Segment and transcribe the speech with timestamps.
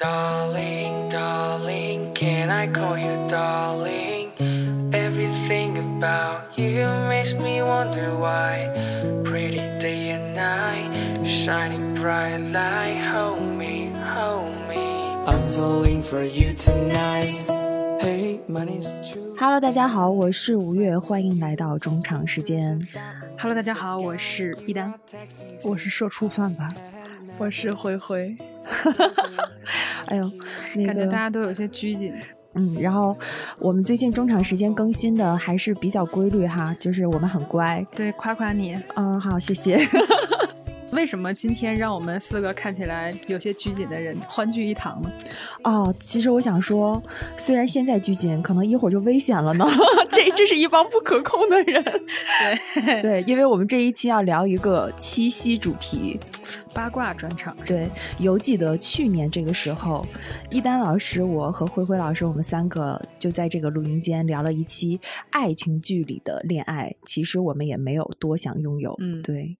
[0.00, 4.32] Darling, darling, can I call you darling?
[4.94, 8.72] Everything about you makes me wonder why.
[9.22, 12.96] Pretty day and night, shining bright light.
[13.12, 14.78] Hold me, hold me.
[15.26, 17.44] I'm falling for you tonight.
[18.00, 19.36] Hey, money's true.
[19.36, 22.80] Hello，大家好，我是吴越，欢迎来到中场时间。
[23.38, 24.94] Hello，大家好，我是一丹，
[25.62, 26.70] 我是社畜范范，
[27.36, 28.34] 我是灰灰。
[30.06, 30.30] 哎呦，
[30.76, 32.14] 那感觉大，家都有些拘谨。
[32.54, 33.16] 嗯，然后
[33.60, 37.86] 我们最近中场时间更新的还是比较规律哈，就是我们很乖。
[37.94, 38.76] 对，夸夸你。
[38.96, 39.78] 嗯，好，谢谢。
[40.92, 45.10] 为什么今天让我们四个看起来有些拘谨的人欢聚一堂呢？
[45.64, 47.00] 哦，其实我想说，
[47.36, 49.64] 虽然现在拘谨，可能一会儿就危险了呢。
[50.10, 51.82] 这这是一帮不可控的人。
[52.74, 56.18] 对，对，因为我们这一期要聊一个七夕主题。
[56.72, 57.56] 八卦专场。
[57.66, 60.06] 对，犹记得去年这个时候，
[60.50, 65.00] 一丹老师、我和灰灰老师，我们三个就在这个录音间聊了一期
[65.30, 66.92] 爱情剧里的恋爱。
[67.06, 69.56] 其实我们也没有多想拥有，嗯对。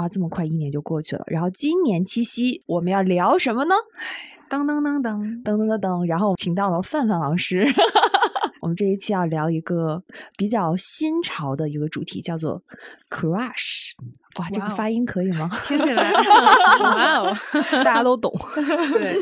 [0.00, 1.22] 啊，这么快一年就过去了。
[1.26, 3.74] 然后今年七夕我们要聊什么呢？
[4.48, 7.66] 噔噔噔噔，噔噔噔噔，然后请到了范范老师。
[8.62, 10.02] 我们这一期要聊一个
[10.38, 12.62] 比较新潮的一个主题，叫做
[13.10, 13.90] crush。
[14.38, 15.50] 哇，这个发音可以吗？
[15.66, 16.10] 听起来
[16.80, 17.36] 哇哦，
[17.84, 18.32] 大家都懂。
[18.94, 19.18] 对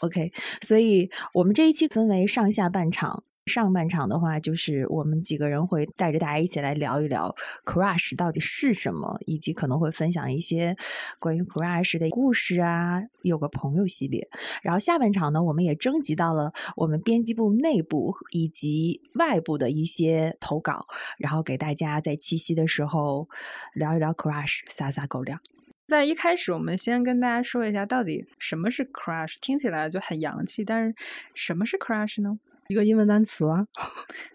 [0.00, 3.24] ，OK，所以我们这一期分为上下半场。
[3.48, 10.76] 上半场的话，就是我们几个人会带着大家一起来聊一聊 crush 到底是什么，以及可能会分享一些
[11.18, 14.28] 关于 crush 的故事啊，有个朋友系列。
[14.62, 20.86] 然后下半场呢，我们也征集到了我们编辑部内部以及外部的一些投稿，
[21.18, 23.28] 然后给大家在七夕的时候
[23.74, 25.40] 聊一聊 crush，撒撒狗粮。
[25.86, 29.36] 在一开始，我们先跟大家说一下，到底什么是 crush？
[29.40, 30.94] 听起来就很洋气，但是
[31.34, 32.38] 什么是 crush 呢？
[32.68, 33.66] 一个英文单词啊，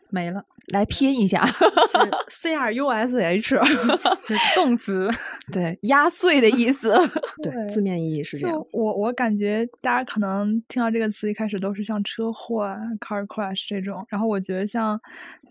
[0.09, 1.97] 没了，来拼一下， 是
[2.29, 3.55] C R U S H，
[4.25, 5.07] 是动词。
[5.51, 6.91] 对，压碎的意思。
[7.43, 8.67] 对，字面意义是这样就。
[8.71, 14.99] 我我感觉大家可能听到这个词一开始都是像车祸啊、car crash 这种，然后我觉得像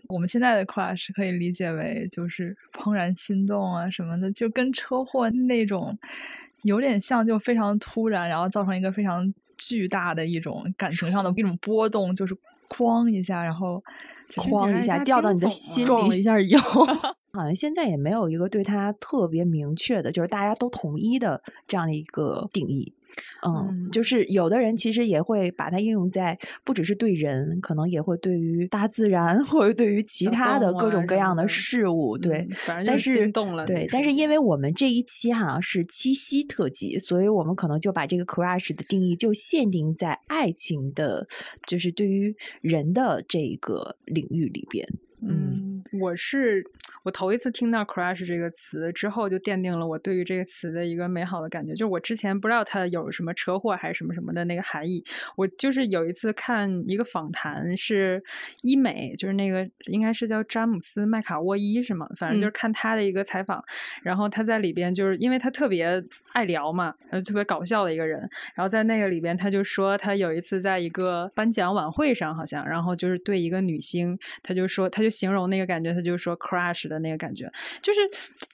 [0.09, 5.97] 我们现在的 crash 可以理解为就是怦然心动啊什么的，就跟车祸那种
[6.63, 12.35] 有点像，就非常突然，然后造成一个非常巨大的一种感情上的一种波动，就是
[12.75, 13.81] 哐一下，然后
[14.29, 16.59] 哐一下掉到你的心里撞了一下腰，
[17.35, 22.93] 好像现在也没有一个对它特别明确的，就是大家都统一的这样的一个定义。
[23.45, 32.15] 嗯，嗯就是有的人其实也会把它应用在不只是对人，可能也会对于大自然 或者对于其他的各种各样的事物。
[32.15, 41.27] 对嗯，反正就是但是心动了对但是因为我们这一期哈是七夕特辑，所以我们可能就把这个 crush 的定义就限定在爱情的，
[41.65, 44.87] 就是对于人的这个领域里边。
[45.25, 46.63] 嗯，我是
[47.03, 51.73] 我头一次听到 crush 这个词之后，就奠定了我对于这个词的一个美好的感觉。
[51.73, 55.03] 就是我之前不知道它有什么车祸还是什么什么的那个含义。
[55.35, 58.23] 我就是有一次看一个访谈，是
[58.61, 62.07] 医美，就是那个应该是叫詹姆斯麦卡沃伊是吗？
[62.17, 63.63] 反正就是嗯看他的一个采访，
[64.03, 66.03] 然后他在里边就是因为他特别
[66.33, 68.19] 爱聊嘛，呃，特别搞笑的一个人。
[68.55, 77.49] 然后在那个里边，他就说他有一次在一个颁奖晚会上，好像，然后就是对一个女星，他就说，他就形容那个感觉，他就说 crush 的那个感觉，
[77.81, 78.01] 就是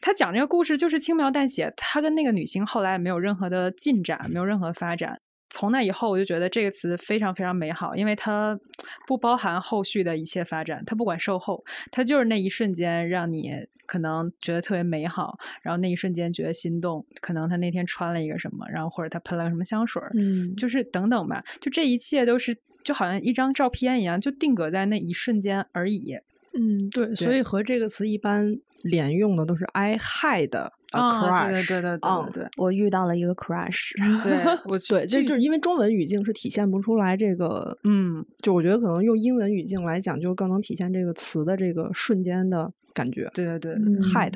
[0.01, 5.19] 他讲这个故事就是轻描淡写，他跟那个女星后来也没有任何的进展，没有任何发展。
[5.51, 8.59] 从那以后，我就觉得这个词非常非常美好，因为它
[9.07, 13.51] 不包含后续的一切发展，它不管售后，它就是那一瞬间让你
[13.87, 26.15] 可能觉得特别美好，然后那一瞬间觉得心动，可能他那天穿了一个什么，然后或者他喷了个什么香水，嗯就是等等吧，就这一切都是就好像一张照片一样，就定格在那一瞬间而已。
[26.53, 32.43] 嗯，对，所以和这个词一般连用的都是 I had a 啊，对 crush，对对对对嗯对。
[32.43, 33.93] 对我遇到了一个 crush，
[34.23, 34.77] 对，我。
[34.89, 43.29] 对，这具就是因为中文语境是体现不出来这个，嗯，就我觉得可能用英文语境来讲，就更能体现这个词的这个瞬间的感觉。
[43.33, 44.33] 对对对，嗯 had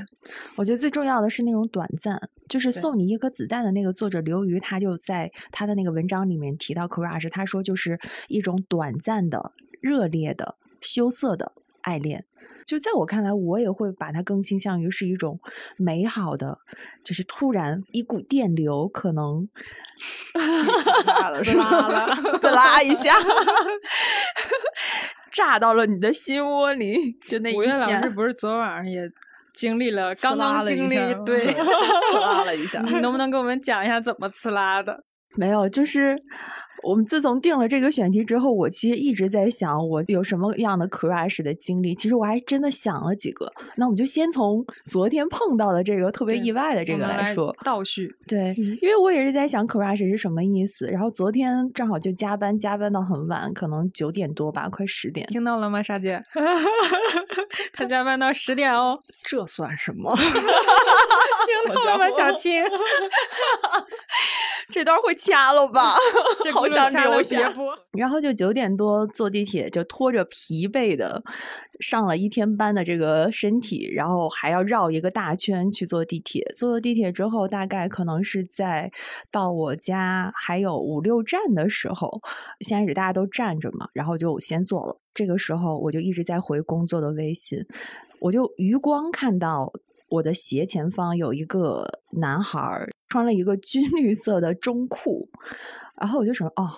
[0.55, 9.51] 我觉得最重要的是那种短暂，就是送你一颗子弹的那个作者刘瑜，他就在他的那个文章里面提到 crush，他说就是一种短暂的、
[9.81, 12.25] 热烈的、羞涩的爱恋。
[12.65, 15.37] 就在我看来，我也会把它更倾向于是一种
[15.77, 16.59] 美好的，
[17.03, 19.47] 就是突然一股电流，可能
[21.05, 21.69] 拉了是吧？
[21.69, 23.15] 啦啦滋啦一下，
[25.29, 26.95] 炸到了你的心窝里，
[27.27, 29.09] 就那一五月老下师不是昨晚上也
[29.53, 30.95] 经历了，刚刚经历
[31.25, 32.81] 对，呲啦了一下。
[32.87, 35.03] 你能不能给我们讲一下怎么呲啦的？
[35.35, 36.15] 没有，就是
[36.83, 41.95] 我们自从定了这个选题之后，我其实一直在想我有什么样的 crush 的经历。
[41.95, 43.51] 其实我还真的想了几个。
[43.77, 47.55] 那我们就先从昨天碰到的这个特别意外的这个来说。
[47.63, 48.13] 倒叙。
[48.27, 50.87] 对，因为我也是在想 crush 是什么意思。
[50.87, 55.25] 然后昨天正好就加班，加班到很晚，可能九点多吧，快十点。
[55.27, 56.21] 听到了吗，莎姐？
[57.73, 60.13] 他加班到十点哦，这算什么？
[61.45, 62.61] 听到了吗，小青？
[64.69, 65.95] 这段会掐了吧？
[66.41, 67.53] 这好想轱辘掐了留下。
[67.91, 71.21] 然后就九点多坐地铁，就拖着疲惫的
[71.79, 76.43] 上了一天班的这个身体，然后还要绕一个大圈去坐地铁。
[76.55, 78.91] 坐了地铁之后，大概可能是在
[79.31, 82.21] 到我家还有五六站的时候，
[82.61, 84.97] 先开始大家都站着嘛，然后就先坐了。
[85.13, 87.59] 这个时候我就一直在回工作的微信，
[88.19, 89.71] 我就余光看到
[90.09, 95.29] 我的斜前方有一个男孩穿了一个军绿色的中裤，
[95.99, 96.69] 然后我就说哦。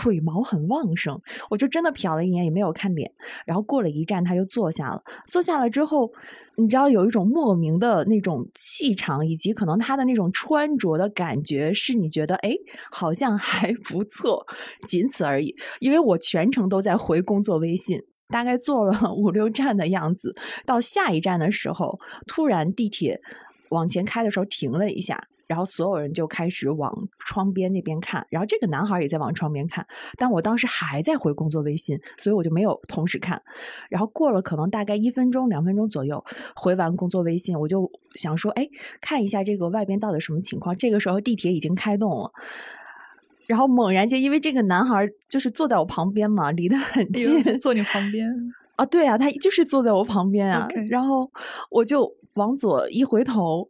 [0.00, 1.20] 腿毛很旺盛，
[1.50, 3.10] 我就真的瞟了一眼，也没有看脸。
[3.44, 5.02] 然后过了一站，他就坐下了。
[5.26, 6.08] 坐下了之后，
[6.56, 12.52] 你知道有一种莫名的那种气场，以及可能他的那种穿着的感觉，是你觉得哎，
[12.92, 14.46] 好像还不错，
[14.86, 15.52] 仅此而已。
[15.80, 20.34] 因为我全程都在回工作微信，大概坐了 五六站的样子。
[20.64, 23.20] 到下一站的时候，突然地铁
[23.70, 25.28] 往前开的时候停了一下。
[25.48, 29.86] 然后所有人就开始往窗边那边看，然后这个男孩也在往窗边看，
[30.18, 33.40] 但我当时还在回工作微信，所以我就没有同时看。
[33.88, 36.22] 然后过了可能大概一分钟、两分钟左右，
[36.54, 38.68] 回完工作微信，我就想说，哎，
[39.00, 40.76] 看一下这个外边到底什么情况。
[40.76, 42.30] 这个时候地铁已经开动了。
[43.48, 48.30] 然后猛然间，因为这个男孩就是坐在我旁边嘛，离得很哎近，呦坐你旁边，
[48.76, 51.28] 啊，对啊，他就是坐在我旁边啊然后
[51.70, 53.66] 我就往左一回头，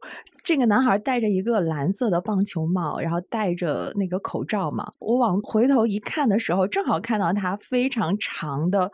[0.49, 4.91] 这个男孩戴着一个蓝色的棒球帽，然后戴着那个口罩嘛。
[4.99, 8.91] 我往回头一看的时候，正好看到他非常长的、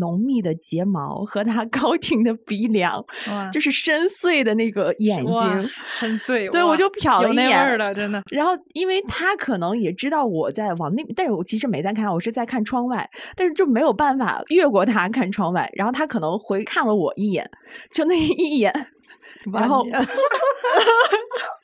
[0.00, 3.00] 浓密的睫毛和他 高挺的鼻梁，
[3.52, 5.70] 就是深邃的那个眼睛。
[5.84, 6.50] 深邃。
[6.50, 8.20] 对，我就瞟了一眼了，真的。
[8.32, 15.70] 然后，因为他可能也知道我在往那，但是我其实没在看，我是在看窗外，但是就没有办法越过他看窗外。
[15.74, 17.48] 然后他可能回看了我一眼，
[17.88, 18.72] 就那一眼，
[19.52, 19.84] 然后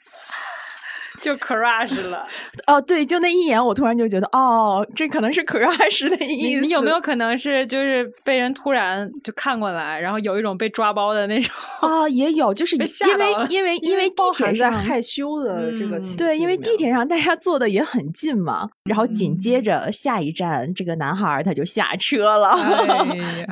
[1.24, 2.26] 就 crush 了。
[2.68, 6.48] 哦，对，就那一眼，我突然就觉得，哦，这可能是 crush 的意思。
[6.48, 11.54] 你你有没有可能是就是被人突然就看过来，然后有一种被抓包的那种？
[11.80, 22.56] 啊、也有，就是因为因 为因为地包铁上含在害羞的这个对，因为地铁上大家坐的也很近嘛，然后紧接着下一站，这个男孩儿他就下车了。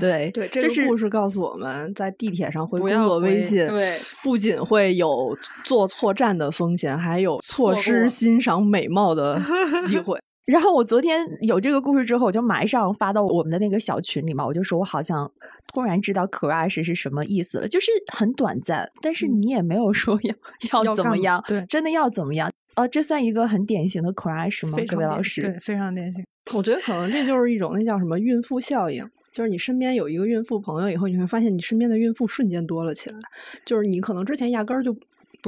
[0.01, 9.41] 对对这个故事告诉我们，在地铁上回工作微信，对，不仅会有坐错站的风险，还有错错失欣赏美貌的
[9.87, 10.19] 机会。
[10.45, 15.31] 然后我昨天有这个故事之后，我就马上发到我们的那个小群里嘛，我就说我好像
[15.73, 20.35] 突然知道 crush 是什么意思了，就是很短暂，但是你也没有说要、
[20.73, 22.51] 要 要怎么样，对真的要怎么样？
[22.75, 24.77] 呃，这算一个很典型的 crush 吗？
[24.89, 25.43] 各位老师？
[25.43, 26.25] 对，非常典型。
[26.53, 33.19] 我觉得可能这就是一种那叫什么孕妇效应，就是你身边有一个孕妇朋友以后，你会发现你身边的孕妇瞬间多了起来。
[33.65, 34.93] 就是你可能之前压根儿就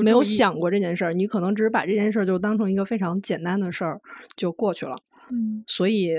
[0.03, 4.01] 没有想过这件事儿，你可能只是把这件事儿就当成一个非常简单的事儿
[4.37, 4.97] 就过去了。
[5.31, 6.13] 嗯，所以，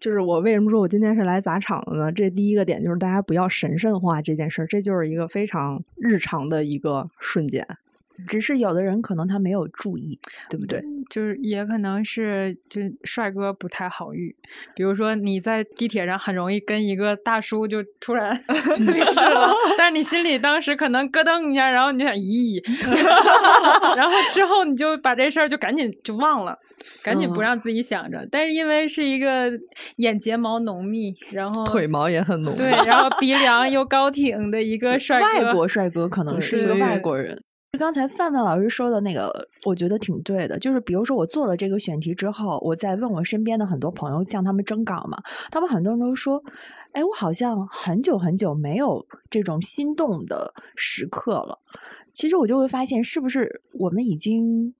[0.00, 2.10] 就是我为什么说我今天是来砸场子呢？
[2.10, 7.66] 这第一个点就是大家不要神圣化这件事儿，这就是一个非常日常的一个瞬间。
[8.26, 10.82] 只是有的人可能他没有注意，对不对？
[11.08, 14.34] 就是也可能是就帅哥不太好遇，
[14.74, 22.60] 比如说你在地铁上很容易跟一个大叔就突然 对视了，但是你心里当时可能咯噔一下，然后你就想咦，
[23.96, 26.56] 然后之后你就把这事儿就赶紧就忘了。
[27.02, 29.50] 赶紧不嗯让自己想着，但是因为是一个
[29.96, 37.38] 眼睫毛浓密，然后腿毛也很浓，对，然后鼻 梁又高挺的一个帅哥，外国帅哥可能是一个外国人。
[37.78, 40.58] 刚才范范老师说的那个，我觉得挺对的。
[40.58, 45.16] 就是比如说，我做了这个选题之后，我在问我身边的很多朋友，向他们征稿嘛，
[45.50, 46.42] 他们很多人都说
[46.92, 51.58] ：“哎，我好像很久很久没有这种心动的时刻了。”
[52.12, 54.74] 其实我就会发现，是不是我们已经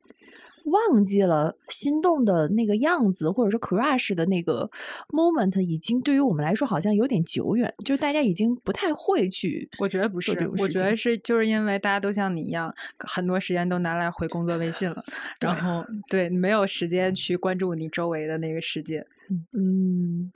[0.71, 4.71] 忘记了心动的那个样子，或者说 crush 的那个
[5.11, 9.69] moment，已经对于我们来说好像有点久远，就是大家已经不太会去。
[9.79, 15.05] 我觉得不是我觉得是就是因为大家都像你一样，很多时间都拿来回工作微信了，
[15.41, 19.05] 然后对没有时间去关注你周围的那个世界。
[19.53, 20.31] 嗯，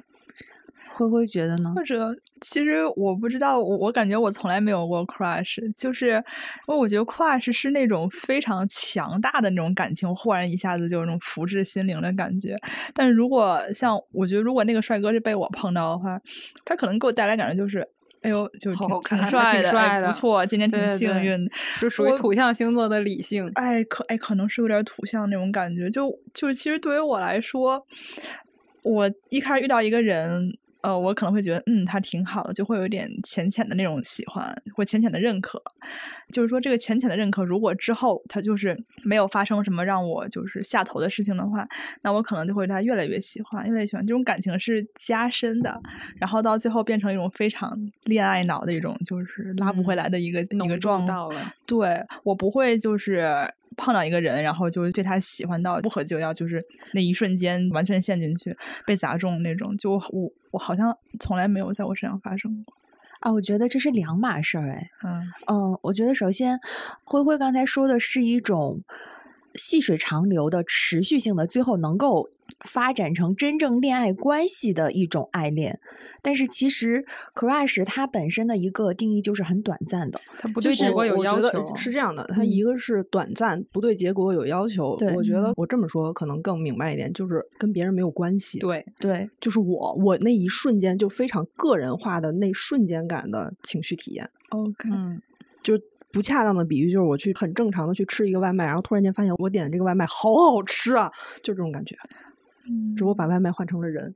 [0.94, 1.72] 灰灰觉得呢？
[1.74, 6.12] 或者，其实我不知道，我我感觉我从来没有过 crush，就是
[6.68, 12.56] 因为我觉得 crush 是那种非常强大的那种感情，忽然一下子就有那种福至心灵的感觉。
[12.94, 16.20] 但是如果像我觉得，如果那个帅哥是被我碰到的话，
[16.64, 17.86] 他可能给我带来感觉就是。
[18.24, 23.46] 哎呦，就是挺帅的，挺帅的哎不错，今天挺幸运的，就属于土象星座的理性。
[23.56, 25.90] 哎，可哎，可能是有点土象那种感觉。
[25.90, 27.86] 就就是，其实对于我来说，
[28.82, 35.62] 我一开始遇到一个人，呃，我可能会觉得，嗯，他挺好的，就会有一点浅浅的那种喜欢或浅浅的认可。
[36.30, 41.66] 就是说，这个浅浅的认可，如果之后他就是没有发生什么让我就是下头的事情的话，
[42.02, 44.06] 那我可能就会对他越来越喜欢，越来越喜欢。
[44.06, 45.80] 这种感情是加深的，
[46.18, 47.74] 然后到最后变成一种非常
[48.04, 51.30] 恋爱脑的一种，就是拉不回来的一个、一个状态了
[51.64, 56.62] 对我不会就是碰到一个人，然后就对他喜欢到不可救药，就是
[56.92, 58.54] 那一瞬间完全陷进去，
[58.86, 59.74] 被砸中那种。
[59.78, 62.74] 就我我好像从来没有在我身上发生过。
[63.18, 66.60] 啊，我觉得这是两码事儿，哎，嗯嗯，我觉得首先，
[67.04, 68.82] 灰灰刚才说的是一种
[69.54, 72.28] 细水长流的、持续性的，最后能够
[72.60, 75.78] 发展成真正恋爱关系的一种爱恋。
[76.22, 84.96] 但是其实 crush 它本身的一个定义就是很短暂的，它不对结果有要求，是这样的，它嗯一个是短暂，不对结果有要求。
[85.14, 94.30] 我觉得嗯我这么说可能更明白一点，就是跟别人没有关系。，对，对，就是我我那一瞬间就非常个人化的那瞬间感的情绪体验。
[94.48, 95.20] ，OK，嗯，
[95.62, 95.78] 就
[96.10, 101.10] 不恰当的比喻，就是我去很正常的去吃一个外卖，然后突然间发现我点的这个外卖好好吃啊，
[101.42, 101.94] 就这种感觉。
[102.68, 104.14] 嗯只不过把外卖换成了人。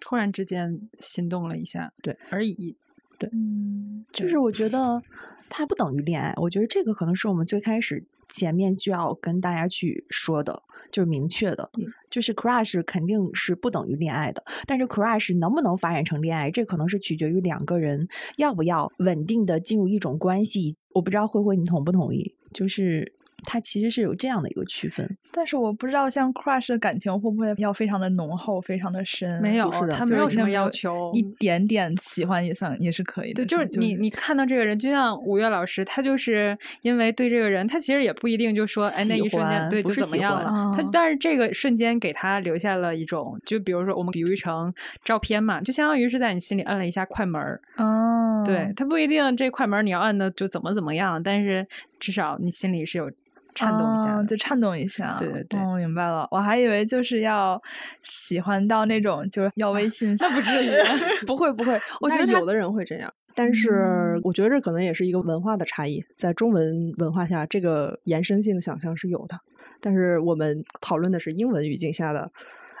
[0.00, 2.76] 突然之间心动了一下，对而已。
[3.18, 5.02] 对嗯就是我觉得
[5.48, 10.62] 它不等于恋爱，我觉得这个可能是我们最开始前面就要跟大家去说的，
[10.92, 20.76] 就是明确的，嗯就是 crush 肯定是不等于恋爱的，但是 crush 能不能发展成恋爱，这可能是取决于两个人要不要稳定的进入一种关系。
[20.92, 22.34] 我不知道慧慧你同不同意？
[22.52, 23.12] 就是
[23.46, 25.08] 它其实是有这样的一个区分。
[25.30, 29.40] 但是我不知道像 crush 的感情会不会要非常的浓厚，非常的深？
[29.40, 33.44] 没有是的他没有什么要求，一点点喜欢也算也是可以的。
[33.44, 40.50] 对，就是你你看到这个人，就像五月老师，他就是因为对这个人，他其实也不一定就说，哎，那一瞬间对就是怎么样了。
[40.50, 44.72] 欢他哦但是这个瞬间给他留下了一种，就比如说我们比喻成
[45.04, 47.60] 照片嘛，就相当于是在你心里按了一下快门儿。
[47.76, 51.66] 哦，对，他不一定这快门儿你要按的就怎么怎么样，但是
[52.00, 53.10] 至少你心里是有
[53.56, 54.16] 颤动一下。
[54.16, 55.16] 哦就颤动一下。
[55.18, 56.28] 对对对哦，明白了。
[56.30, 57.60] 我还以为就是要
[58.02, 60.70] 喜欢到那种就是要微信，那不至于。
[61.26, 69.38] 不会不会，我觉得有的人会这样，但是嗯我觉得这可能也是一个文化的差异，在中文文化下，这个延伸性的想象是有的，
[69.80, 72.30] 但是我们讨论的是英文语境下的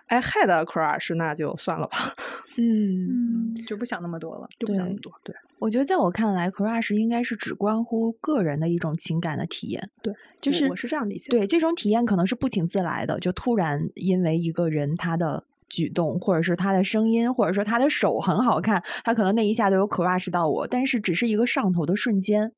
[0.06, 1.98] I had a crush，那就算了吧，
[2.58, 3.54] 嗯。
[3.66, 4.48] 就不想那么多了。
[4.58, 5.12] 就不想那么多。
[5.24, 9.90] 对我觉得在我看来，crush 应该是只关乎个人的一种情感的体验。
[10.02, 11.30] 对，就是我我是这样理解。
[11.30, 22.52] 对这种体验可能是不请自来的，就突然因为一个人他的举动，或者是他的声音，或者说他的手很好看，他可能那一下都有 crush 到我，但是只是一个上头的瞬间，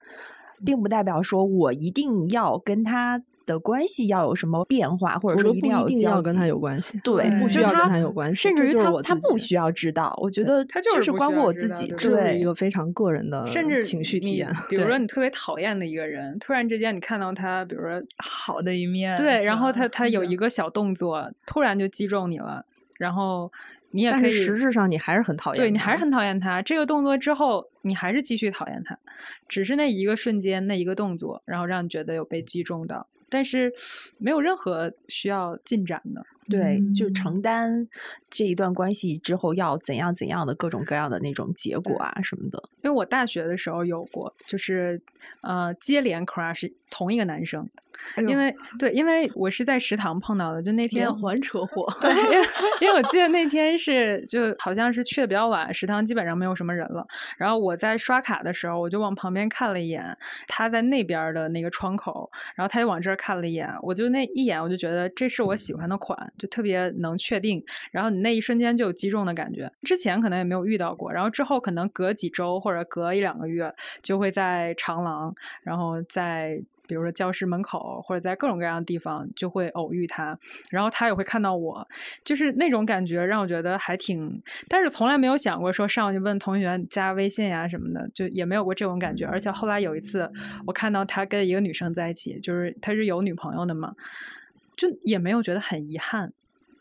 [0.64, 10.16] 并不代表说我一定要跟他的关系要有什么变化，或者说定要一定要跟他有关系，对，对不需要跟他他有关系，甚至于他他不需要知道。
[10.22, 14.50] 我觉得他就是是关乎我自己，这就是对一个非常个人的甚至情绪体验。
[14.70, 19.16] 比如说你特别讨厌的一个人，突然之间你看到他，比如说好的一面。
[19.16, 22.64] 对，然后他他有一个个小动作，突然就击中你了，
[22.96, 23.50] 然后
[23.90, 26.62] 你也可以实质上你还是很讨厌，对你还是很讨厌他。
[26.62, 28.96] 这个动作之后，你还是继续讨厌他，
[29.48, 33.72] 只是那一个瞬间那一个动作，然后让你觉得有被击中到，但是
[34.18, 36.24] 没有任何需要进展的。
[36.48, 37.86] 对，就嗯承担
[38.30, 42.62] 这一段关系之后要怎样怎样的各种各样的那种结果啊什么的。
[42.82, 44.98] 因为我大学的时候有过，就是
[45.42, 47.68] 呃接连 crush 同一个男生，
[48.26, 51.86] 因为对，因为我是在食堂碰到的，就那天连环 车祸。
[52.00, 52.46] 对，因为
[52.82, 57.06] 因为我记得那天是就好像是去的比较晚，食堂基本上没有什么人了。
[57.36, 67.62] 然后我在刷卡的时候，我就往旁边看了一眼，他在那边儿的那个窗口，然后他就往这儿看了一眼，我就那一眼我就觉得这是我喜欢的款，就特别能确定。
[67.90, 76.60] 然后你那一瞬间就有击中的感觉，之前可能也没有遇到过，然后之后可能隔几周或者隔一两个月就会在长廊，然后在。
[76.88, 80.36] 比如说教室门口，或者在各种各样的地方，就会偶遇他，
[80.70, 81.86] 然后他也会看到我，
[82.24, 89.26] 就是那种感觉让我觉得还挺，但是从来没有想过说上去问同学加微信呀、什么的，就也没有过这种感觉。
[89.26, 90.28] 而且后来有一次，
[90.66, 93.94] 我看到他跟一个女生在一起，就是他是有女朋友的嘛，
[94.74, 96.32] 就也没有觉得很遗憾。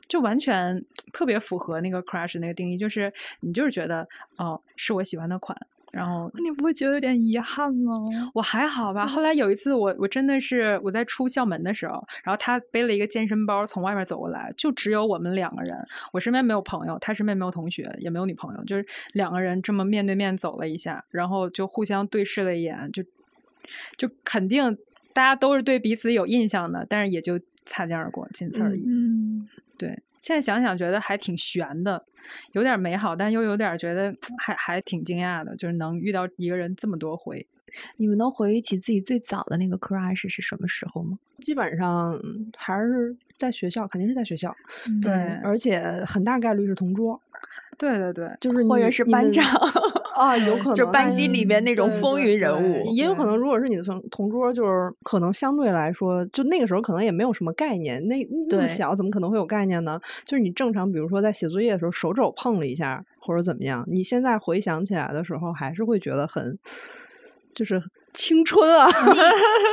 [0.08, 3.12] 就完全特别符合那个 crush 那个定义，就是
[3.42, 5.68] 你就是觉得哦是我喜欢的款，
[5.98, 7.92] 然后你不会觉得有点遗憾吗？
[8.36, 9.08] 我还好吧。
[9.08, 15.76] 后来有一次我我真的是我在出校门的时候，然后他背了一个健身包从外面走过来，就只有我们两个人，
[16.14, 23.04] 我身边没有朋友，他身边没有同学，也没有女朋友，就是两个人这么面对面走了一下，然后就互相对视了一眼，就
[23.98, 24.78] 就肯定
[25.14, 28.84] 大家都是对彼此有印象的，但是也就擦肩而过，仅此而已。
[28.86, 32.04] 嗯，对，现在想想觉得还挺悬的，
[32.52, 37.46] 有点美好，但又有点觉得还还挺惊讶的，就是能遇到一个人这么多回。
[37.98, 41.20] 你们能回忆起自己最早的那个 crush 是什么时候吗？
[41.40, 42.20] 基本上
[42.56, 44.56] 还是在学校，肯定是在学校，
[44.88, 47.22] 嗯对而且很大概率是同桌，
[47.78, 49.46] 对对对，就是或者是班长
[50.18, 60.00] 啊，有可能就班级里面那种风云人物也有可能，如果是你的同同桌，就是可能相对来说，就那个时候可能也没有什么概念，那那么小怎么可能会有概念呢？
[60.26, 66.58] 就是你正常，比如说在写作业的时候手肘碰了一下，或者怎么样，你现在回想起来的时候，还是会觉得很，
[67.54, 67.82] 就是
[68.18, 68.88] 青春啊，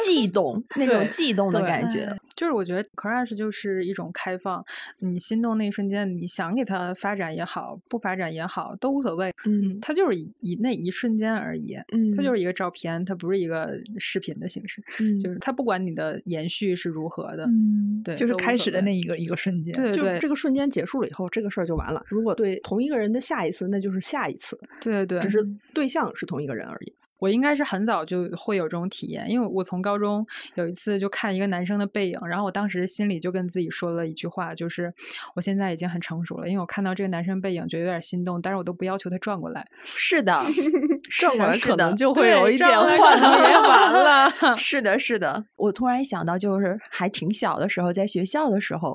[0.05, 2.15] 悸动 那种悸动的感觉。
[2.37, 4.63] 就是我觉得 crush 就是一种开放，
[4.99, 9.33] 你心动那一瞬间，你想给它发展也好，不发展也好，都无所谓。
[9.47, 22.03] 嗯它就是一一那一瞬间而已，嗯它就是一个照片，它不是一个视频的形式，嗯就是它不管你的延续是如何的，嗯，对就是开始的那一个一个瞬间，对对就这个瞬间结束了以后，这个事儿就完了。
[22.09, 25.39] 如果对同一个人的下一次，那就是下一次，对对对，只是
[25.73, 26.93] 对象是同一个人而已。
[27.25, 30.27] 我应该是很早就会有这种体验，因为我从高中
[30.57, 34.93] 有一次就看一个男生的背影，然后我当时心里就跟自己说了一句话，就是
[35.35, 40.39] 我现在已经很成熟了，因为我看到这个男生背影就有点心动，但是我都不要求他转过来，是的，
[41.19, 44.31] 转过来可能就会有一点转过来换可能也完了。
[44.59, 45.43] 是的，是的。
[45.57, 48.95] 我突然想到，就是还挺小的时候，在学校的时候，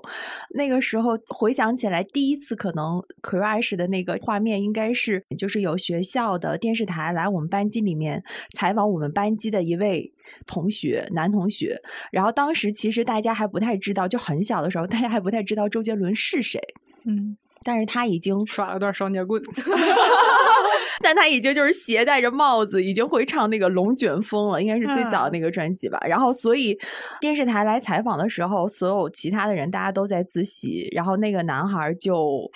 [0.53, 8.18] 那个时候回想起来，第一次可能 crush 的那个画面，应该是就是有学校的电视台来我们班级里面
[8.53, 10.13] 采访我们班级的一位。
[10.45, 11.75] 同学，男同学，
[12.11, 16.61] 然后当时其实大家还不太知道，就很小的时候，大家还不太知道周杰伦是谁，
[17.05, 19.41] 嗯，但是他已经 耍了段双截棍
[21.01, 25.99] 但他已经就是携带着帽子，已经会唱那个《龙卷风》了，应该是最早的那个专辑吧。
[26.07, 26.77] 然后，所以
[27.19, 32.49] 电视台来采访的时候，所有其他的人大家都在自习，然后那个男孩儿就。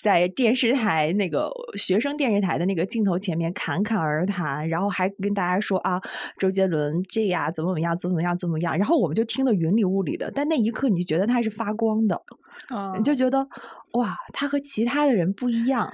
[0.00, 6.00] 在电视台那个学生电视台的那个镜头前面侃侃而谈，然后还跟大家说啊，
[6.38, 10.30] 周杰伦这样怎么怎么样，怎么怎么样，怎么样，然后我们就听得云里雾里的。
[10.30, 12.22] 但那一刻，你就觉得他是发光的，
[12.68, 13.48] 啊你就觉得
[13.92, 15.92] 哇，他和其他的人不一样。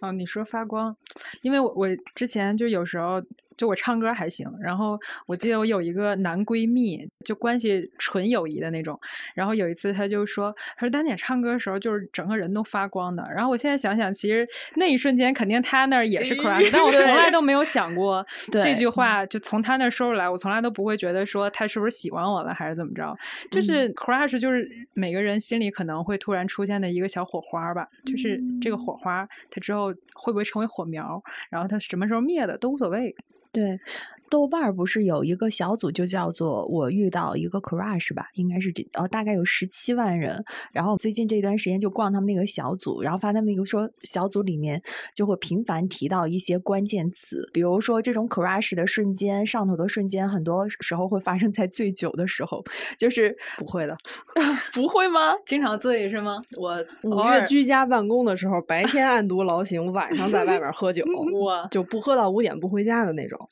[0.00, 0.96] 哦，你说发光，
[1.42, 3.22] 因为我我之前就有时候
[3.56, 8.98] 就我唱歌还行，然后我记得我有一个男闺蜜，就关系纯友谊的那种，
[9.34, 14.44] 然后有一次他就说，他说丹姐唱歌的时候就是整个人都发光的，然后我现在想想，其实
[14.76, 23.16] 那一瞬间肯定他那儿也是 crush，但我从来都没有想过这句话，就从他那儿说出来，我从来都不会觉得说他是不是喜欢我了还是怎么着，
[23.50, 33.14] 就是 crush 就是每个人心里可能会突然出现的一个小火花吧，就是这个火花它之后会不会成为火苗，然后它什么时候灭的都无所谓。
[33.56, 33.80] 对，
[34.28, 40.44] 豆瓣儿不是有一个小组，就叫做“我遇到一个 crush” 吧，应该是这呃，大概有十七万人。
[40.72, 44.82] 然后最近这段时间就逛他们那个小组，然后发他们那个说小组里面
[45.14, 52.64] 就会频繁提到一些关键词，比如说这种 crush 的瞬间、上头的瞬间，很多时候会发生在醉酒的时候，
[52.98, 53.96] 就是不会的，
[54.74, 55.34] 不会吗？
[55.44, 56.40] 经常醉是吗？
[56.56, 61.04] 我五月居家办公的时候，白天暗度劳形，晚上在外面喝酒，
[61.44, 63.48] 哇，就不喝到五点不回家的那种。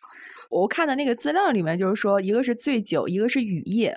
[0.61, 3.97] 我看的那个资料里面就是说，一个是醉酒，一个是雨夜。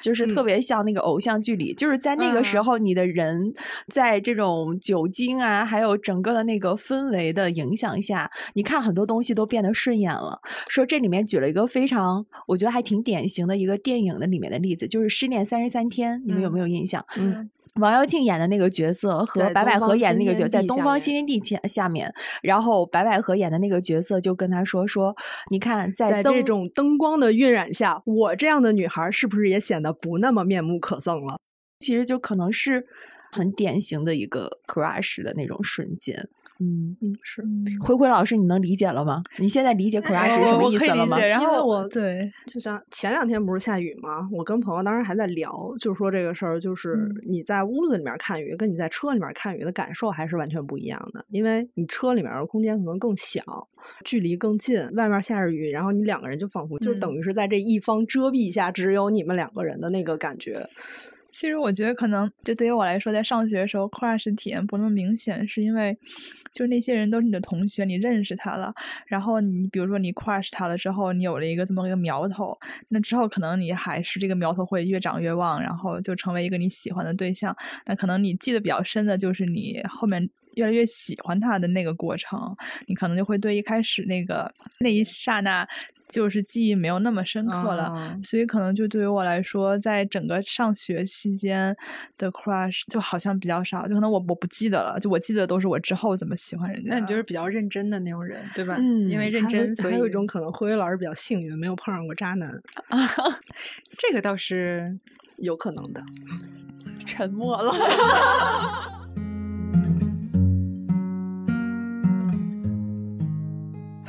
[0.00, 3.54] 就是特嗯别像那个偶像剧里，就是在那个时嗯候，你的人
[3.86, 10.40] 在这种酒精啊，还有整个的那个氛围的影响下，你看很多东西都变得顺眼了。
[10.66, 17.06] 说这里面举了一个非常，我觉得还挺典型的一个电影的里面的例子，就是《失恋三十三天》，你们有没有印象？
[17.16, 17.48] 嗯，
[17.80, 25.16] 王耀庆演的那个角色和白百合东方新演的那个角色，在东方新天地前下面，然后白百合演的那个角色就跟他说说，
[25.50, 31.38] 你看在在这种灯光的晕染下，我这样的女孩是不是也显得不那么面目可憎了？
[31.78, 32.86] 其实就可能是
[33.32, 36.28] 很典型的一个 crush 的那种瞬间。
[36.62, 37.42] 嗯，嗯，是。
[37.80, 39.22] 灰灰老师，你能理解了吗？
[39.38, 41.18] 你现在理解 crush 是什么意思了吗？
[41.18, 44.28] 然后因为我对，就像前两天不是下雨吗？
[44.30, 51.24] 我跟朋友当时还在聊，就说这个事儿，就是嗯你在屋子里面看雨，跟你在车里面看雨的感受还是完全不一样的。
[51.30, 53.42] 因为你车里面的空间可能更小，
[54.04, 60.66] 距离更近，外面下着雨，然后你两个人就仿佛就等嗯于是在这一方遮蔽下，只有你们两个人的那个感觉。
[61.32, 65.96] 其实我觉得可能就对于我来说，在上学的时候，crush 体验不那么明显，是因为
[66.52, 68.72] 就那些人都是你的同学，你认识他了，
[69.06, 72.56] 然后你比如说你 crush 他了之后，你有了一个这么一个苗头，
[72.88, 77.56] 那之后可能你还是这个苗头会越长越旺，然后就成为一个你喜欢的对象。
[77.86, 80.28] 那可能你记得比较深的就是你后面。
[80.56, 82.54] 越来越喜欢他的那个过程，
[82.86, 85.66] 你可能就会对一开始那个那一刹那
[86.12, 91.74] 就是记忆没有那么深刻了，哦所以可能就对于我来说，在整个上学期间
[92.18, 96.94] 的 crush 就好像比较少，就可能我我不记得了，就我记得都是我之后怎么喜欢人家。
[96.94, 98.76] 那你就是比较认真的那种人，对吧？
[98.78, 102.48] 嗯因为认真，所以有还有一种可能，辉辉老师比较幸运，没有碰上过渣男，
[103.98, 104.98] 这个倒是
[105.38, 106.02] 有可能的。
[107.06, 107.72] 沉默了。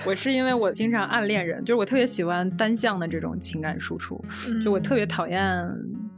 [0.05, 4.23] 我是因为我经常暗恋人，就是我特别喜欢单向的这种情感输出，
[4.63, 5.43] 就我特别讨厌。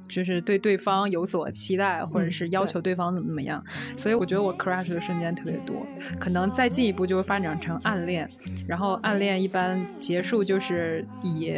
[0.08, 3.62] 就是对对方有所期待，或者嗯是要求对方怎么怎么样，
[3.98, 5.84] 所以我觉得我 crush 的瞬间特别多，
[6.20, 8.30] 可能再进一步就会发展成暗恋，
[8.68, 11.56] 然后暗恋一般结束就是以，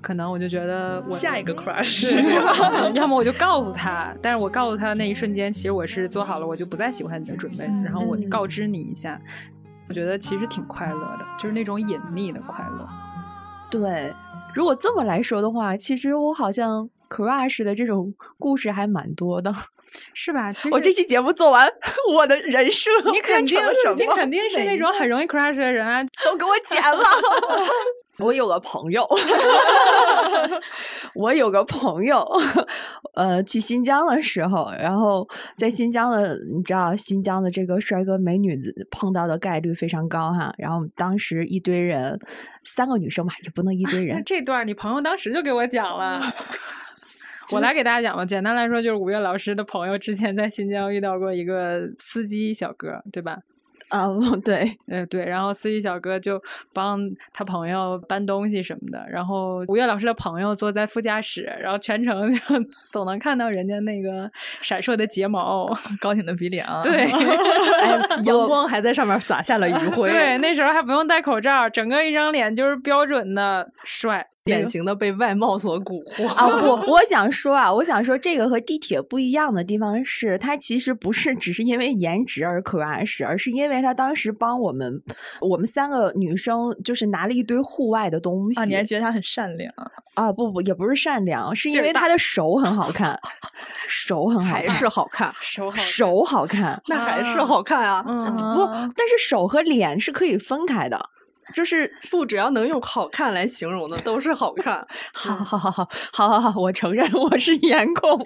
[0.00, 8.30] 可能我就觉得我下一个 crush 要么我就告诉他，但是我告诉他的那一瞬间，其实我是做好了我就不再喜欢你的准备，然后我嗯。
[8.30, 9.20] 告知你一下，
[9.88, 12.88] 我觉得其实挺快乐的，就是那种隐秘的快乐。
[13.70, 14.12] 对，
[14.54, 19.52] 如果这么来说的话，其实我好像 crush 的这种故事还蛮多的。
[20.14, 20.50] 是吧？
[20.52, 21.70] 其实我这期节目做完，
[22.14, 23.60] 我的人设你肯定？
[23.96, 26.02] 你肯定是那种很容易 crush 的人啊。
[26.24, 27.02] 都给我剪了。
[28.22, 29.06] 我有个朋友，
[31.14, 32.26] 我有个朋友，
[33.14, 38.56] 呃，去新疆的时候，然后在新疆的，你知道新疆的这个帅哥美女
[38.90, 40.54] 碰到的概率非常高哈。
[40.58, 42.18] 然后当时一堆人，
[42.64, 46.22] 三个女生吧，也不能一堆人， 这段你朋友当时就给我讲了。
[47.50, 53.40] 我来给大家讲吧，简单来说就是五月老师的朋友之前在新疆遇到过一个司机小哥，对吧？
[53.92, 54.08] 啊、
[54.42, 56.98] 对，呃，对，然后司机小哥就帮
[57.32, 62.38] 他朋友搬东西什么的，然后吴越老师的朋友坐在副驾驶，然后全程就
[62.90, 64.30] 总能看到人家那个
[64.62, 67.04] 闪烁的睫毛， 高挺的鼻梁，对。
[67.82, 85.00] 哎，阳光还在上面洒下了余晖，对，那时候还不用戴口罩，整个一张脸就是标准的帅，典型的被外貌所蛊惑啊，不， 我想说啊，我想说这个和地铁不一样的地方是，他其实不是只是因为颜值而 crush，而是因为他当时帮我们
[85.40, 89.72] 我们三个女生就是拿了一堆户外的东西啊，你还觉得他很善良？
[90.14, 93.18] 啊不不也不是善良，是因为他的手很好看，
[93.86, 98.04] 手很好还，是好看，手好手好看，那还是好看啊。
[98.08, 98.24] 嗯，
[98.56, 101.00] 不，但是手和脸是可以分开的。
[101.52, 104.84] 就是不只要能用好看来形容的，都是好看。
[105.12, 108.24] 好好好好好好好，我承认我是颜控，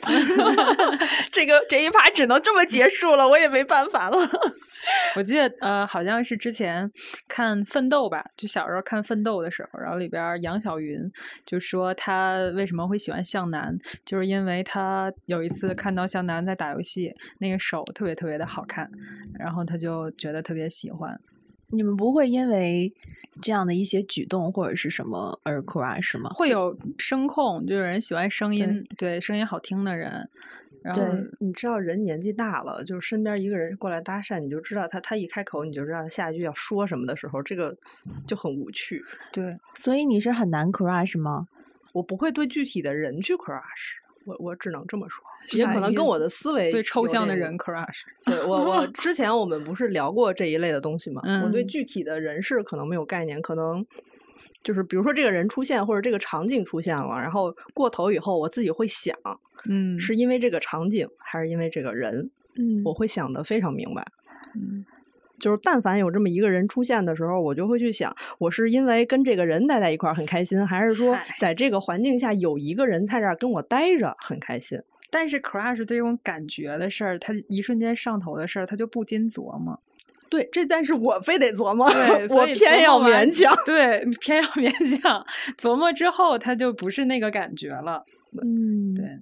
[1.30, 4.16] 这个这一趴只能这么结束了，我也没办法了。
[5.16, 6.88] 我记得呃，好像是之前
[7.26, 11.00] 看《奋斗》吧，就小时候看《奋斗》的时候，然后里边儿杨晓云
[11.44, 18.88] 就说他为什么会喜欢向南，就是因为他有一次看到向南在打游戏，那个手特别特别的好看，
[19.38, 21.18] 然后他就觉得特别喜欢。
[21.68, 22.92] 你们不会因为
[23.42, 26.30] 这样的一些举动或者是什么而 crush 吗？
[26.30, 30.28] 会有声控，就有人喜欢声音，对声音好听的人。
[30.82, 37.76] 然后对你知道人年纪大了，就是身边一个人过来搭讪，你就知道他他一开口你就知道他下一句要说什么的时候，这个
[38.24, 39.02] 就很无趣。
[39.32, 41.48] 对，所以你是很难 crush 吗？
[41.92, 43.96] 我不会对具体的人去 crush，
[44.26, 48.02] 我我只能这么说，也可能跟我的思维对抽象的人 crush。
[48.24, 51.22] 对我， 我之前我们不是聊过这一类的东西吗？
[51.44, 53.86] 我对嗯具体的人事可能没有概念，可能
[54.62, 59.16] 就是比如说这个人出现或者这个场景出现了，然后过头以后，我自己会想，
[59.70, 64.06] 嗯，是因为这个场景还是因为这个人，嗯我会想得非常明白。
[64.54, 64.84] 嗯
[65.38, 74.80] 就是但凡有这么一个人出现的时候，我就会去想，我是因为跟这个人待在一块儿很开心，还是说在这个环境下有一个人在这儿跟我待着很开心？
[75.10, 79.80] 但是 crush 这种感觉的事儿，他一瞬间上头的事儿，他就不禁琢磨。
[80.28, 83.54] 对，这但是我非得琢磨，对，我偏要勉强。
[83.64, 85.24] 对，偏要勉强。
[85.56, 88.04] 琢磨之后，他就不是那个感觉了。
[88.42, 89.20] 嗯，对。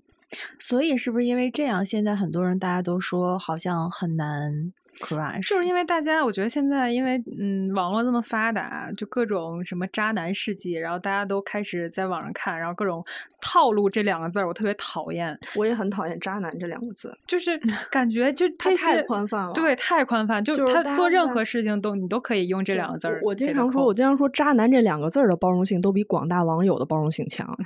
[0.59, 5.49] 所以是不是因为这样，现在很多人大家都说好像很难 crush？
[5.49, 13.05] 就是因为大家，我觉得现在因为嗯网络这么发达，就各种什么渣男事迹，然后大家都开始在网上看，然后各种
[13.41, 17.59] 套路这两个字儿，我特别讨厌，我也很讨厌“渣男”这两个字，就是
[17.91, 19.53] 感觉就 这些宽泛了。
[19.53, 27.45] 对，太宽泛，就就是他做任何事情都你都可以用这两个字儿我我经常说，我经常说，“渣男”这两个字儿的包容性都比广大网友的包容性强。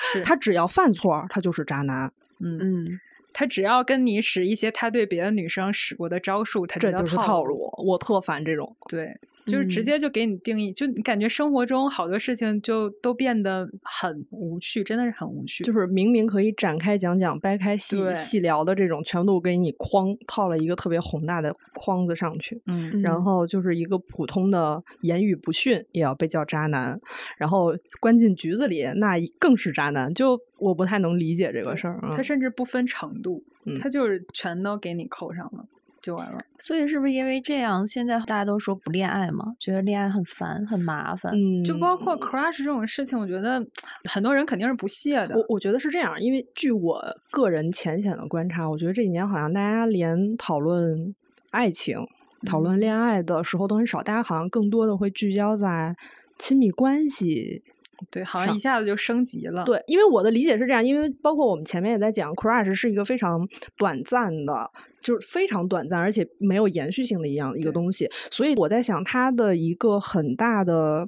[0.00, 2.10] 是他只要犯错儿，他就是渣男。
[2.40, 3.00] 嗯，嗯，
[3.38, 7.44] 他只要跟你使一些他对别的女生使过的招数，他就是套。
[7.44, 8.76] 路，我特烦这种。
[8.88, 9.16] 对，
[9.48, 15.64] 就是直嗯接就给你定义，就你感觉生活中好多事情就都变得很无趣，真的是很无趣。
[15.64, 22.60] 就是明明可以展开讲讲、掰开细细聊的这种，全都给你框套了一个特别宏大的框子上去。
[22.66, 26.96] 嗯，然后就是一个普通的言语不逊也要被叫渣男，
[27.38, 30.12] 然后关进局子里那更是渣男。
[30.12, 32.14] 就我不太能理解这个事儿啊。
[32.14, 35.64] 他甚至不分程度，嗯他就是全都给你扣上了，
[36.00, 36.38] 就完了。
[36.58, 39.54] 所以是不是因为这样，现在大家都说不恋爱嘛？
[39.58, 41.32] 觉得恋爱很烦，很麻烦。
[41.34, 43.64] 嗯，就包括 crush 这种事情，我觉得
[44.04, 45.36] 很多人肯定是不屑的。
[45.36, 51.14] 我我觉得是这样，因为据我个人浅显的观察，我觉得这几年好像大家连讨论
[51.50, 51.98] 爱情、
[52.46, 55.94] 讨论恋爱的时候都很少，大家好像更多的会聚焦在
[56.38, 57.62] 亲密关系
[58.10, 71.06] 对，好像一下子就升级了。，对，因为我的理解是这样，因为包括我们前面也在讲，crush 是一个非常短暂的，就是非常短暂而且没有延续性的一样一个东西，所以我在想，它的一个很大的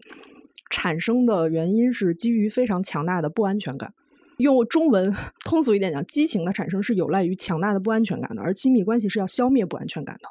[0.71, 3.93] 产生的原因是基于非常强大的不安全感。
[4.39, 10.29] 用中文通俗一点讲，激情的产生是有赖于强大的不安全感的，而亲密关系是要消灭不安全感的。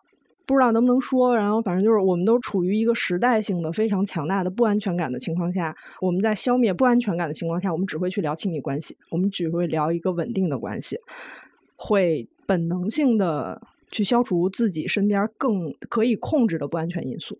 [0.49, 10.97] 不知道能不能说，然后反正就是我们都处于一个时代性的非常强大的不安全感的情况下，我们在消灭不安全感的情况下，我们只会去聊亲密关系，我们只会聊一个稳定的关系，
[11.75, 17.37] 会本能性的去消除自己身边更可以控制的不安全因素。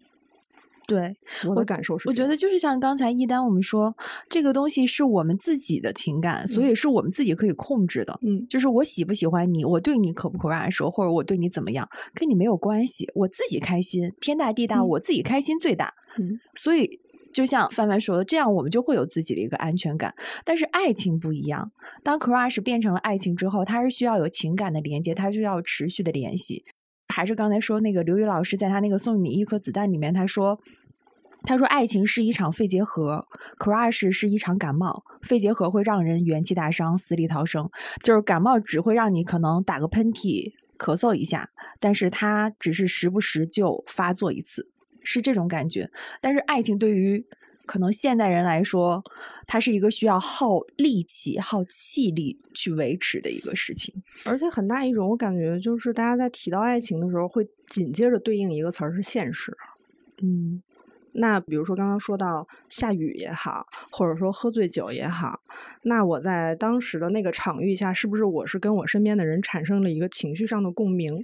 [0.90, 1.16] 对，
[1.48, 3.96] 我的感受是我觉得就是像刚才一丹我们说，
[4.28, 8.20] 这个东西是我们自己的情感，所以是我们自己可以控制的。
[8.24, 15.94] 嗯，就是我喜不喜欢你，我对你可不可爱说，或者我对你怎么样，跟你没有关系，我自己开心，天大地大，嗯我自己开心最大。
[16.18, 17.00] 嗯，所以
[17.32, 20.14] 就像范范说的，这样我们就会有自己的一个安全感。
[20.44, 21.72] 但是爱情不一样，
[22.04, 26.66] 当 crush 变成了爱情之后，它是需要有情感的连接，它是要持续的联系。
[27.10, 30.60] 还是刚才说那个刘宇老师在他那个送你一颗子弹里面，他说。
[31.44, 33.26] 他说：“爱情是一场肺结核
[33.58, 35.06] ，crush 是一场感冒。
[35.22, 37.70] 肺结核会让人元气大伤、死里逃生，
[38.04, 44.70] 就是感冒只会让你可能打个喷嚏、咳嗽一下，但是它只是时不时就发作一次，
[45.02, 45.90] 是这种感觉。
[46.20, 47.26] 但是爱情对于
[47.70, 49.04] 可能现代人来说，
[49.46, 53.94] 它是一个需要耗力气、耗气力去维持的一个事情。
[54.26, 59.56] 而且很大一种我感觉就是大家在提到爱情的时候，会紧接着对应一个词儿是现实。
[60.24, 60.64] 嗯，
[61.12, 65.40] 那比如说刚刚说到下雨也好，或者说喝醉酒也好，
[65.84, 71.24] 那我在当时的那个场域下，是不是我是跟我身边的人产生了一个情绪上的共鸣？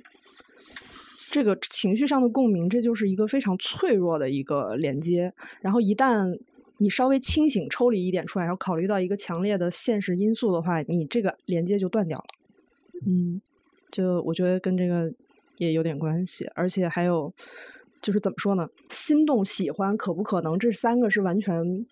[1.35, 5.33] 这个情绪上的共鸣，这就是一个非常脆弱的一个连接。
[5.59, 6.39] 然后一旦
[6.77, 12.25] 你稍微清醒、抽离一点出来，然后考虑到一个强烈的现实因素的话，你这个连接就断掉了。
[13.05, 13.41] 嗯，
[13.91, 15.13] 就我觉得跟这个
[15.57, 17.33] 也有点关系，而且还有
[18.01, 18.69] 就是怎么说呢？
[18.89, 21.85] 心动、喜欢、可不可能，这三个是完全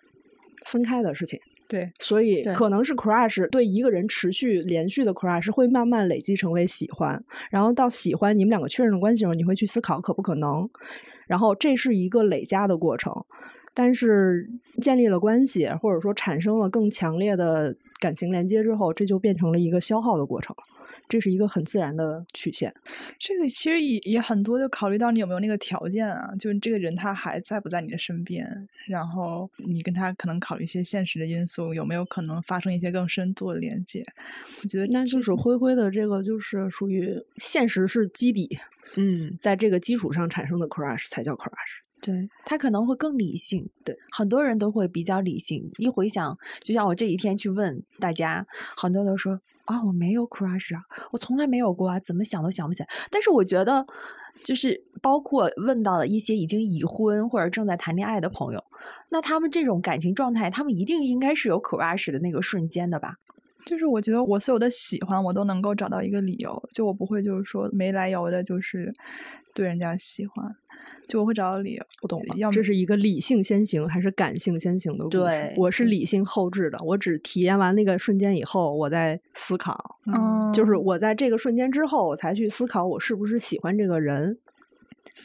[0.64, 1.38] 分开的事情。
[1.68, 10.68] 对，所以对可能是 crush 对一个人持续连续的 crush 会慢慢累积成为喜欢，然后到喜欢你们两个确认的关系的时候，你会去思考可不可能，
[11.26, 13.12] 然后这是一个累加的过程。
[13.76, 14.48] 但是
[14.80, 20.54] 建立了关系，或者说产生了更强烈的感情连接之后，这就变成了一个消耗的过程。
[21.14, 22.74] 这是一个很自然的曲线。
[23.20, 28.44] 这个其实也也很多，就考虑到你有没有那个条件啊，就是这个人他还在不在你的身边，
[28.88, 34.04] 然后你跟他可能考虑一些现实的因素，有没有可能发生一些更深度的连接？
[34.60, 38.58] 我觉得那就是灰灰的这个，就是属于现实是基底，
[38.96, 41.78] 嗯，在这个基础上产生的 crush 才叫 crush。
[42.02, 45.70] 对他可能会更理性，对，很多人都会比较理性。
[45.78, 48.44] 一回想，就像我这一天去问大家，
[48.76, 52.88] 很多都说啊，我没有 crush 啊，我从来没有过啊，怎么想都想不起来。
[53.10, 53.86] 但是我觉得，
[54.42, 58.62] 就是包括问到了一些已经已婚或者正在谈恋爱的朋友，
[59.08, 63.16] 那他们这种感情状态，他们一定应该是有 crush 的那个瞬间的吧？
[63.64, 68.92] 就是我觉得我所有的喜欢，我都能够找到一个理由，就我不会就是说没来由的，就是
[69.54, 70.54] 对人家喜欢，
[71.08, 71.84] 就我会找到理由。
[72.00, 75.18] 不懂了，要么这是一个理性先行还是感性先行的故事？
[75.18, 84.38] 对我是理性后置的，我只体验完那个瞬间以后，我在思考，嗯，就是我在这个瞬间之后，我才去思考我是不是喜欢这个人，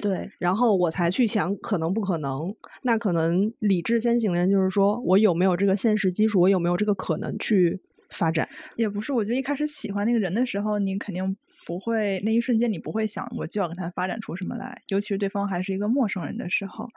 [0.01, 2.53] 对，然后我才去想可能不可能。
[2.83, 8.47] 那可能理智先行的人就是说我有没有这个现实基础，我有没有这个可能去发展？
[8.75, 16.87] 也不是，我觉得一开始喜欢那个人的时候，你肯定不会那一瞬间你不会想我就要跟他发展出什么来，尤其是对方还是一个陌生人的时候。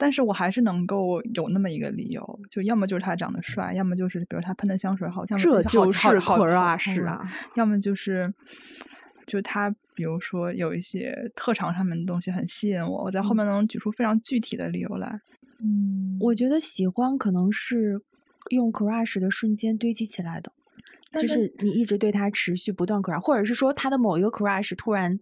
[0.00, 8.32] 但是我还是能够有那么一个理由，就要么就是他长得帅，要么就是比如他喷的香水好，要么这就是 crush 啊要么就是
[9.26, 15.20] 就他比如说有一些特长上面的东西很吸引我，我在后面能举出非常具体的理由来。
[15.60, 18.00] 嗯，我觉得喜欢可能是
[18.50, 20.52] 用 crush 的瞬间堆积起来的，
[21.12, 25.18] 就是是你一直对他持续不断 crush，或者是说他的某一个 crush 突然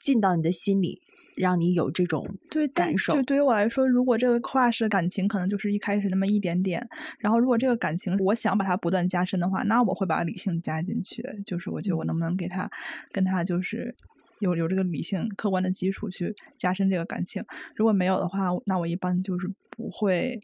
[0.00, 1.00] 进到你的心里，
[1.36, 3.22] 让你有这种对感受就。
[3.22, 6.86] 对于我来说，如果这个 crush 的感情可能就是一开始那么一点点，
[7.18, 12.70] 然后如果这个感情我想把它不断加深的话，那我会把理性加进去，就是我觉得我能不能给他
[13.12, 13.94] 跟他就是。
[14.40, 20.38] 有有这个理性客观的基础去加深这个感情，如果没有的话，那我一般就是不会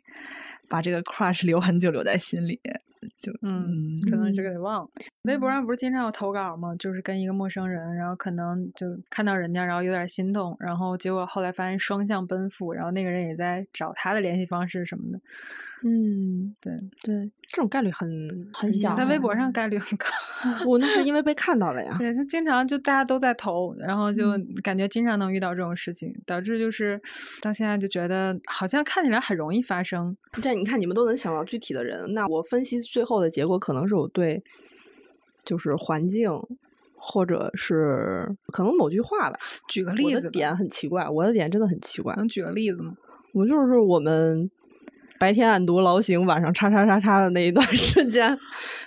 [0.68, 2.60] 把这个 crush 留很久留在心里，
[3.16, 4.90] 就嗯，可能这个得忘了。
[5.22, 6.74] 微博上不是经常有投稿吗？
[6.78, 15.18] 就是跟一个陌生人，然后可能就看到人家，然后有点心动，然后结果后来发现双向奔赴，然后那个人也在找他的联系方式什么的。
[15.86, 18.08] 嗯，对对，这种概率很
[18.54, 20.06] 很小在微博上概率很高。
[20.66, 21.94] 我那是因为被看到了呀。
[21.98, 26.98] 对他经常就大家都在投，然后就嗯感觉经常能遇到这种事情，导致就是
[27.42, 30.16] 到现在就觉得好像看起来很容易发生。
[30.40, 34.40] 这你看你们都能想到具体的人，那我分析最后的结果可能是我对，
[35.44, 36.30] 就是环境，
[36.94, 39.36] 或者是可能某句话吧。
[39.68, 42.14] 举个例子我，的点很奇怪，我的点真的很奇怪。
[42.14, 42.94] 能举个例子吗？
[43.32, 44.48] 我就是我们
[45.18, 48.38] 白天暗读劳形，晚上叉叉叉叉的那一段时间，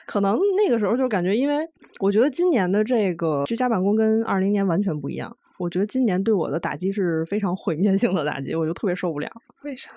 [0.06, 1.67] 可能那个时候就感觉，因为
[2.00, 5.36] 我觉得今年的这个居家办公跟二零年完全不一样。
[5.60, 9.30] 我觉得今年对我的打击是非常毁灭性的打击，我就特别受不了，
[9.63, 9.89] 为啥？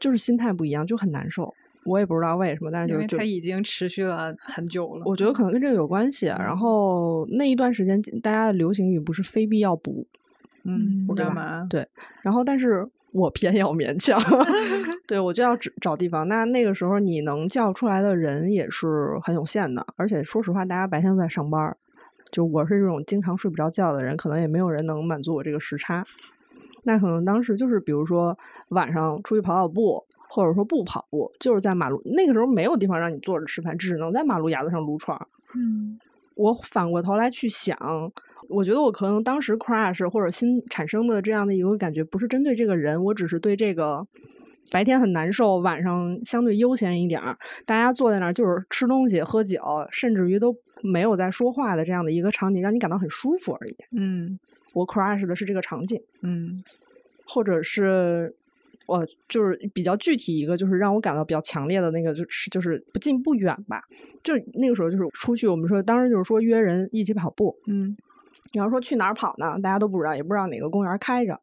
[0.00, 1.54] 就是心态不一样，就很难受。
[1.86, 5.02] 我也不知道为什么，但是因为它已经持续了很久了。
[5.06, 6.28] 我觉得可能跟这个有关系。
[6.28, 10.06] 啊然后那一段时间，大家的流行语不是非必要补，
[10.64, 11.66] 嗯，我干嘛？
[11.70, 11.86] 对，
[12.22, 14.20] 然后但是我偏要勉强，
[15.06, 16.26] 对我就要找找地方。
[16.28, 21.76] 那那个时候你能叫出来的人也是很有限的，而且说实话，大家白天都在上班，
[22.30, 26.04] 就我是这种经常睡不着觉的人，可能也没有人能满足我这个时差。
[26.84, 30.04] 那可能当时就是比如说晚上出去跑跑步。
[30.28, 35.26] 或者说不跑步，就是在马路那个时候没有地方让你坐着吃饭，只能在马路牙子上撸串儿。
[35.54, 35.98] 嗯
[36.34, 37.78] 我反过头来去想，
[38.50, 44.06] 我觉得我可能当时 crush 或者新产生的这样的一个感觉，不是针对这个人，我只是对这个
[44.70, 53.74] 白天很难受，晚上相对悠闲一点儿，大家坐在那儿就是吃东西、喝酒，甚至于都没有在说话的这样的一个场景，让你感到很舒服而已。
[53.92, 54.38] 嗯
[54.74, 56.62] 我 crush 的是这个场景，嗯
[57.24, 58.36] 或者是。
[58.86, 63.82] 我就是比较具体一个，就是让我感到比较强烈的那个，就是就是不近不远吧。
[64.22, 67.96] 就那个时候就是出去，我们说当时就是说约人一起跑步，嗯
[68.52, 69.58] 你要说去哪儿跑呢？
[69.60, 71.38] 大家都不知道，也不知道哪个公园开着，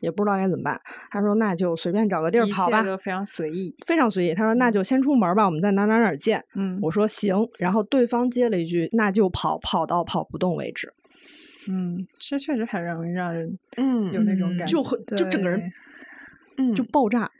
[0.00, 0.78] 也不知道该怎么办。
[1.10, 3.74] 他说那就随便找个地儿跑吧，非常随意。
[3.86, 4.34] 非常随意。
[4.34, 6.44] 他说那就先出门吧，我们在哪哪哪见。
[6.54, 10.92] 嗯我说行，然后对方接了一句那就跑，跑到跑不动为止。
[11.70, 15.70] 嗯，这确实很容易让人嗯有那种感觉，就很就整个人对
[16.56, 17.30] 嗯就爆炸，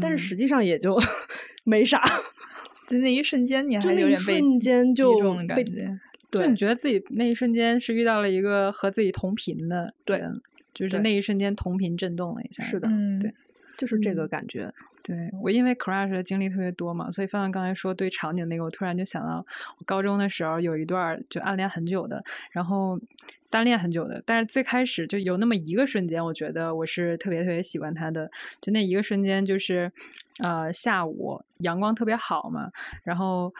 [0.00, 0.98] 但是嗯实际上也就
[1.64, 2.00] 没啥，
[2.88, 6.00] 在那一瞬间，你就还那一瞬间就中的被感觉。
[6.30, 10.40] 对就你觉得自己那一瞬间是遇到了一个和自己同频的对人，
[10.72, 12.62] 就是对那一瞬间同频震动了一下。
[12.62, 13.34] 是的嗯，对
[13.76, 14.72] 就是这个嗯感觉。
[15.02, 19.44] 对我因为 crush 的经历特别多嘛，所以范范刚才说对场景那个，我突然就想到
[19.78, 22.98] 我高中的时候有一段就暗恋很久的，然后
[23.50, 29.90] 单恋很久的，但是最开始就有那么一个瞬间，我觉得我是特别特别喜欢他的，就那一个瞬间就是
[30.38, 32.70] 呃下午阳光特别好嘛，
[33.02, 33.52] 然后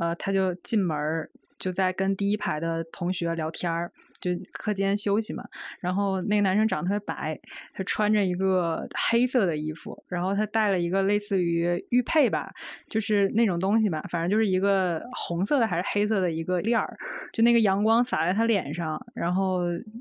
[0.00, 3.92] 呃他就进门就在跟第一排的同学聊天儿。
[4.20, 5.44] 就课间休息嘛，
[5.80, 7.38] 然后那个男生长得特别白，
[7.72, 12.50] 他穿着一个黑色的衣服，然后他戴了一个类似于玉佩吧，
[12.88, 16.96] 就是那种东西吧，反正就是一个红色的还是黑色的一个链儿，
[17.32, 19.60] 就那个阳光洒在他脸上，然后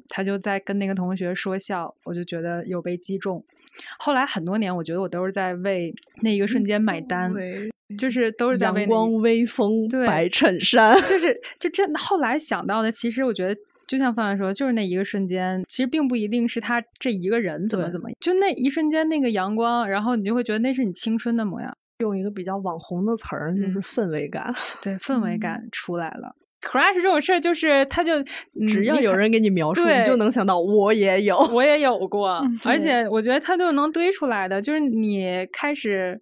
[0.09, 3.43] 他就在跟那个同学说笑，我就觉得有被击中。
[3.99, 13.55] 后来很多年，我觉得我都是在为那一个瞬间买单，对，就是都是在阳光微风，对白衬衫，就是就真的后来想到的，其实我觉得。
[13.87, 24.53] 就像范范说，就是那一个瞬间，其实并不一定是他这一个人怎么怎么，就那一瞬间那个阳光，然后你就会觉得那是你青春的模样，用一个比较网红的词儿，就是嗯氛围感。
[24.81, 26.35] 对，氛围感出来了。
[26.61, 28.13] Crush 这种事儿，就是他就
[28.67, 31.35] 只要有，人给你描述，你就能想到我也有。
[31.37, 36.19] 嗯我也有过，而且我觉得他就能堆出来的，就是你开始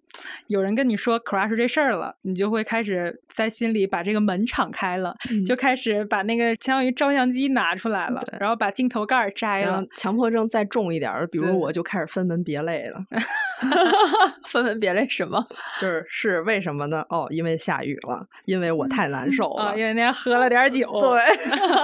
[0.48, 5.14] 有人跟你说 crush 这事儿了，你就会开始在心里把这个门敞开了，
[5.46, 13.04] 就开始把那个相当于照相机拿出来了，然后把镜头盖儿摘了，强迫症再重一点儿，比如我就开始分门别类了。
[14.48, 15.44] 分门别类什么？
[15.78, 17.04] 就是是为什么呢？
[17.08, 19.78] 哦，因为下雨了，因为我太难受啊，了。
[19.78, 21.10] 因为那天喝了点酒，对，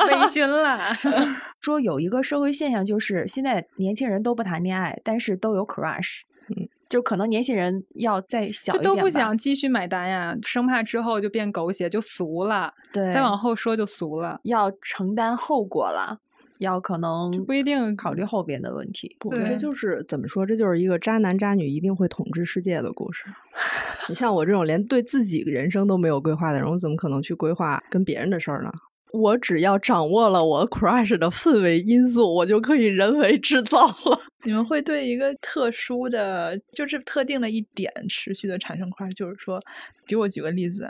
[0.08, 0.78] 微醺了。
[1.60, 6.22] 说有一个社会现象，就是现在年轻人都不谈恋爱，但是都有 crush。
[6.48, 12.74] 嗯，就可能年轻人要再小就都不一点吧想继续买单呀，生怕之后就变狗血，就俗了。
[12.92, 16.18] 对，再往后说就俗了，要承担后果了，
[16.62, 19.14] 要可能不一定考虑后边的问题。
[19.18, 20.46] 不，这就是怎么说？
[20.46, 23.24] 这就是一个渣男渣女一定会统治世界的故事。
[24.08, 28.72] 你像我这种连对自己人生都没有规划的人，我怎么可能去规划跟别人的事儿呢？
[29.12, 34.18] 我只要掌握了我 crush 的氛围因素，我就可以人为制造了。
[34.46, 39.60] 你们会对一个特殊的，就是特定的一点持续的产生 crush，就是说，
[40.06, 40.88] 比如我举个例子，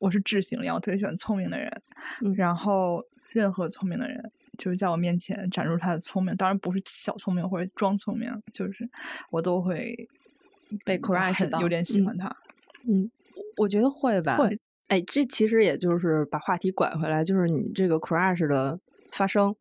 [0.00, 1.70] 我是智性恋，我特别喜欢聪明的人，
[2.24, 4.18] 嗯然后任何聪明的人，
[4.58, 8.86] 就是在我面前展示他的聪明，当然不是小聪明或者装聪明，就是
[9.30, 10.08] 我都会
[10.84, 12.36] 被嗯 crush 到有点喜嗯欢他。
[12.86, 13.10] 嗯，
[13.56, 14.58] 我觉得会吧，会。
[14.88, 18.80] 哎，这其实也就是把话题拐回来，就是你这个 crush 的
[19.12, 19.54] 发生，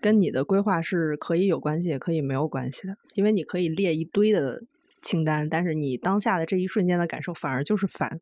[0.00, 2.96] 跟你的规划是可以有关系，也可以没有关系的。
[3.14, 4.62] 因为你可以列一堆的
[5.02, 8.20] 清单，但是你当下的这一瞬间的感受反而就是反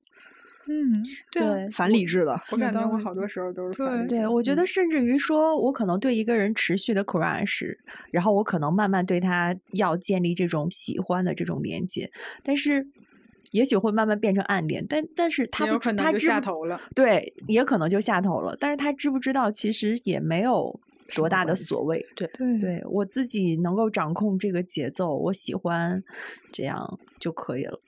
[0.68, 2.40] 嗯，对啊对反理智的。
[2.50, 7.76] 我感觉我好多时候都是对反理对，我觉得甚至于说，我可能对一个人持续的 crush，
[8.10, 12.10] 然后我可能慢慢对他要建立这种喜欢的这种连接，
[12.42, 12.86] 但是
[13.52, 16.80] 也许会慢慢变成暗恋，但但是他不知有可能就他知不下头了。
[16.94, 20.78] 对，也可能就下头了，但是他知不知道，其实也没有
[21.14, 22.04] 多大的所谓。
[22.16, 26.02] 对对对我自己能够掌控这个节奏，我喜欢
[26.50, 27.80] 这样就可以了。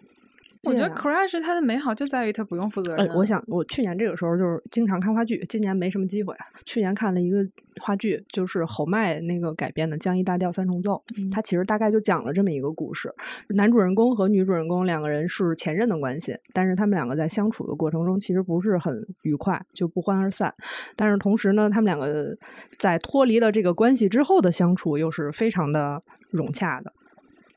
[0.68, 6.34] 我觉得 Crash 它的美好就在于它不用负责任啊。，呃我想我去年这个时候就是经常看话剧，今年没什么机会。
[6.64, 7.38] 去年看了一个
[7.80, 11.02] 话剧，就是侯麦那个改编的《江一大调三重奏》，
[11.34, 13.12] 它其实大概就讲了这么一个故事：
[13.48, 20.52] 男主人公和女主人公两个人是前任的关系，但是他们两个在相处的过程中其实不是很愉快，就不欢而散。
[20.94, 22.36] 但是同时呢，他们两个
[22.78, 26.92] 在脱离了这个关系之后的相处又是非常的融洽的，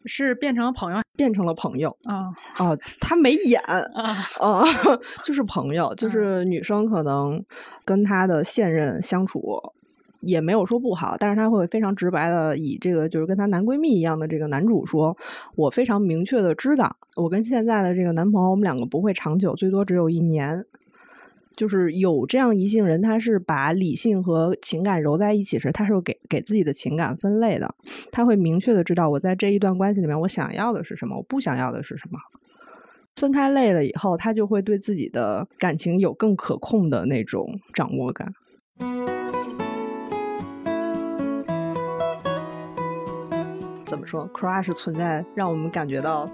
[0.05, 1.95] 是变成了朋友变成了朋友。
[2.03, 3.61] 啊哦，他没演，
[3.93, 4.63] 啊，啊，
[5.23, 7.43] 就是朋友，就嗯是女生可能
[7.85, 9.61] 跟她的现任相处
[10.21, 15.15] 也没有说不好，但是她会非常直白的以这个就是跟她男闺蜜一样的这个男主说，
[15.55, 20.65] 我非常明确的知道，我跟现在的这个男朋友，我们两个不会长久，最多只有一年。
[21.55, 27.73] 就是有这样一性人，他是把理性和情感揉在一起时，他是给给自己的情感分类的，
[28.11, 32.19] 他会明确的知道我在这一段关系里面，我想要的是什么，我不想要的是什么。
[33.15, 38.33] 分开累了以后，他就会对自己的感情有更可控的那种掌握感。
[43.91, 46.25] 怎么说？crush 存在，让我们感觉到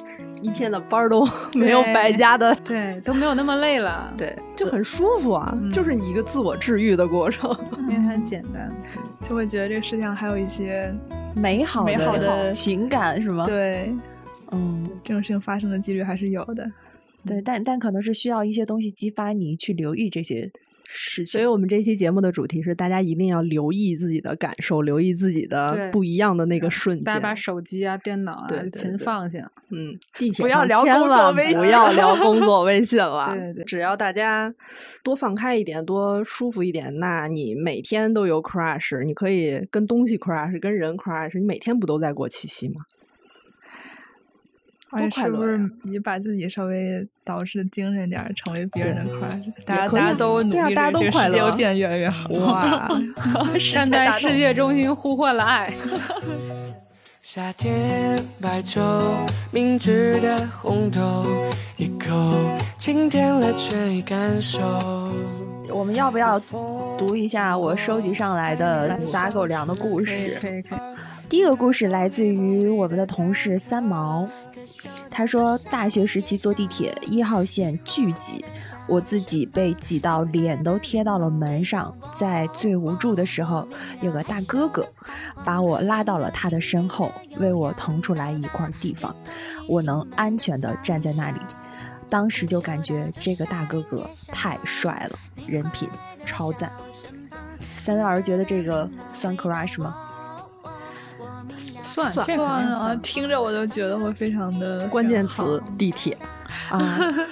[0.44, 7.50] 一天的班儿都没有白加的，对，都没有那么累了， 对，就很舒服啊，嗯就是你一个自我治愈的过程。
[7.90, 8.72] 因为它很简单。
[9.28, 10.94] 就会觉得这个世界上还有一些
[11.36, 13.92] 美好美好的情感是吗？，对
[14.52, 16.72] 嗯，这种事情发生的几率还是有的。
[17.26, 20.50] 对，但但可能是需要一些东西激发你去留意这些
[20.90, 21.32] 事情。
[21.34, 27.04] 所以，我们这期节目的主题是：大家一定要留意自己的感受，留意自己的不一样的那个瞬间。
[27.04, 29.52] 大家把手机啊、电脑啊、对对琴放下。
[29.70, 33.34] 嗯，地铁不要聊工作微信不要聊工作微信了。
[33.34, 34.54] 对对对只要大家
[35.04, 42.82] 多放开一点，多舒服一点，那你每天都有 crush，你可以跟东西 crush，跟人 crush，你每天不都在过七夕吗？
[44.92, 49.52] 而且是不是快乐呀也把自己稍微捯饬精神点儿，成为别人的 crush？
[49.66, 52.30] 大家大家都努对啊大家力着，这个都快乐世界会变得越来越好。
[52.40, 52.90] 哇，
[53.74, 55.74] 站在世界中心呼唤了爱。
[57.22, 58.80] 夏天白昼，
[59.52, 61.26] 明治的红豆，
[61.76, 62.34] 一口
[62.78, 64.58] 清甜了全已感受。
[65.70, 66.40] 我们要不要
[66.98, 70.38] 读一下我收集上来的撒狗粮的故事？
[70.42, 70.80] 可以可以。
[71.30, 74.28] 第一个故事来自于我们的同事三毛，
[75.10, 78.44] 他说大学时期坐地铁一号线巨挤，
[78.88, 83.68] 我自己被挤到脸都贴到了门上，在最无助的时候，
[84.02, 84.88] 有个大哥哥
[85.44, 89.16] 把我拉到了他的身后，为我腾出来一块地方，
[89.68, 91.40] 我能安全地站在那里。
[92.10, 95.90] 当时就感觉这个大哥哥太帅了，人品
[96.26, 96.72] 超赞。
[97.78, 99.96] 三位老师觉得这个算 crush 吗？
[101.88, 102.40] 算算算
[102.74, 106.18] 啊，听着我都觉得会非常的 关键词地铁。
[106.72, 106.80] 啊，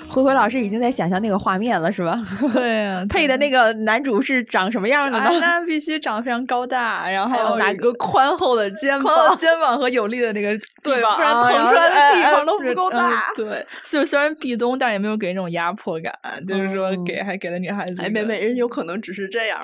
[0.10, 2.18] 灰灰老师已经在想象那个画面了，是吧？
[2.54, 5.40] 对呀、配的那个男主是长什么样的啊，呢？
[5.40, 10.50] 那必须长得非常高大，然后还有拿个宽厚的肩宽厚肩膀和有力的那个
[10.84, 16.14] 对臂膀不然腾出来的地方都不够大对，就虽然壁咚，但也没有给人那种压迫感，
[16.48, 19.60] 就是说嗯给还给了女孩子哎，一个美美人有可能只是这样，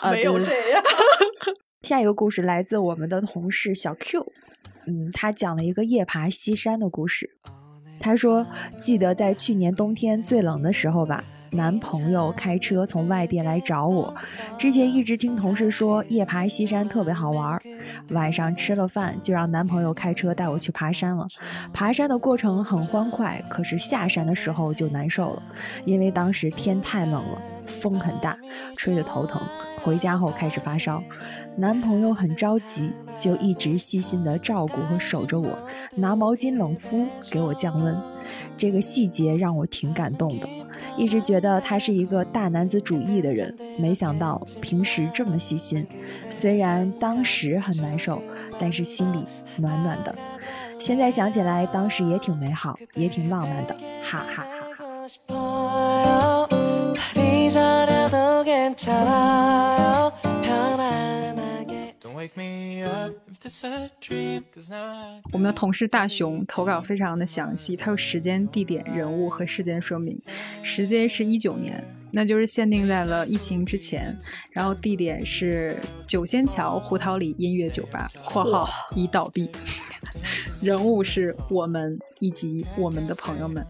[0.00, 0.82] 啊没有这样。
[1.86, 4.32] 下一个故事来自我们的同事小 Q，
[4.88, 7.30] 嗯，他讲了一个夜爬西山的故事。
[8.00, 8.44] 他说，
[8.80, 11.22] 记得在去年冬天最冷的时候吧，
[11.52, 14.12] 男朋友开车从外地来找我。
[14.58, 17.56] 之前一直听同事说夜爬西山特别好玩，
[18.10, 21.28] 晚上吃了饭就让男朋友开车带我去爬山了。
[21.72, 25.42] 爬山的过程很欢快，可是下山的时候就难受了，
[25.84, 28.36] 因为当时天太冷了，风很大，
[28.76, 29.40] 吹得头疼。
[29.86, 31.00] 回家后开始发烧，
[31.56, 35.56] 男朋友很着急，就一直细心的照顾和守着我，
[35.94, 37.96] 拿毛巾冷敷给我降温。
[38.58, 40.48] 这个细节让我挺感动的，
[40.96, 45.86] 一直觉得他是一个大男子主义的人，没想到平时这么细心。
[46.30, 48.20] 虽然当时很难受，
[48.58, 49.24] 但是心里
[49.56, 50.12] 暖暖的。
[50.80, 55.46] 现在想起来，当时也挺美好，也挺浪漫的，哈哈哈哈。
[65.32, 70.20] 我们的同事大熊投稿非常的详细，他有时间、地点、人物和事件说明。
[70.62, 74.16] 时间是一九年，那就是限定在了疫情之前。
[74.50, 75.76] 然后地点是
[76.06, 79.50] 九仙桥胡桃里音乐酒吧（括号已倒闭）。
[80.62, 83.64] 人物是我们以及我们的朋友们。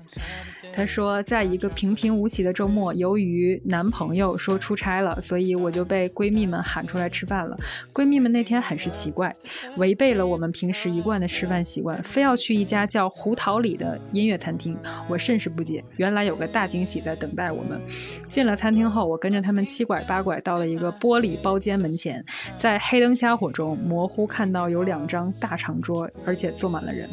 [0.76, 7.56] 他说，在一个平平无奇的周末，由于男朋友说出差了，所以我就被闺蜜们喊出来吃饭了。
[7.94, 9.34] 闺蜜们那天很是奇怪，
[9.78, 14.76] 违背了我们平时一贯的吃饭习惯，非要去一家叫胡桃里的音乐餐厅。
[15.08, 17.80] 我甚是不解，原来有个大惊喜在等待我们。
[18.28, 22.22] 进了餐厅后，我跟着他们七拐八拐到了一个玻璃包间门前，
[22.54, 27.08] 在黑灯瞎火中，模糊看到有两张大长桌，而且坐满了人。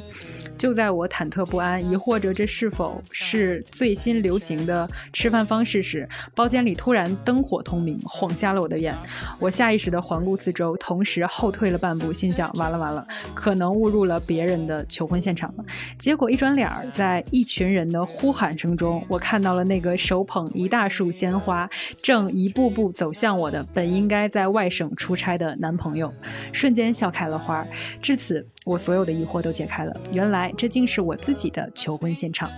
[0.57, 8.95] 就在我忐忑不安，疑惑着这是否是最新流行的吃饭方式时，包间里突然灯火通明，晃瞎了我的眼。
[9.39, 15.66] 我下意识地环顾四周，同时后退了半步，心想：完了完了，可能误入了别人的求婚现场了。
[15.97, 21.70] 结果一转脸，在一群人的呼喊声中，我看到了那个手捧一大束鲜花，
[22.01, 26.14] 正一步步走向我的本应该在外省出差的男朋友，
[26.51, 27.66] 瞬间笑开了花。
[28.01, 32.49] 至此，我所有的疑惑都解开了，原来这竟是我自己的求婚现场。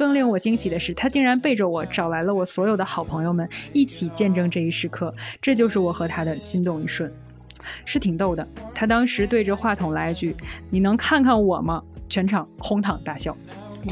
[0.00, 5.14] 更令我惊喜的是，他竟然背着我找来了我所有的好朋友们，一起见证这一时刻。
[5.42, 7.12] 这就是我和他的心动一瞬，
[7.84, 8.48] 是挺逗的。
[8.74, 10.34] 他当时对着话筒来一句
[10.72, 13.36] ：“你能看看我吗？”全场哄堂大笑。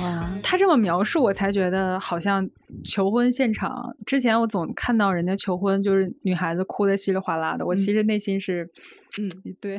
[0.00, 2.48] 哇，他这么描述，我才觉得好像
[2.82, 3.94] 求婚现场。
[4.06, 8.66] 之前我总看到人家求婚，就是女孩子哭得稀里哗啦的，我其实内心是，
[9.20, 9.30] 嗯，
[9.60, 9.78] 对。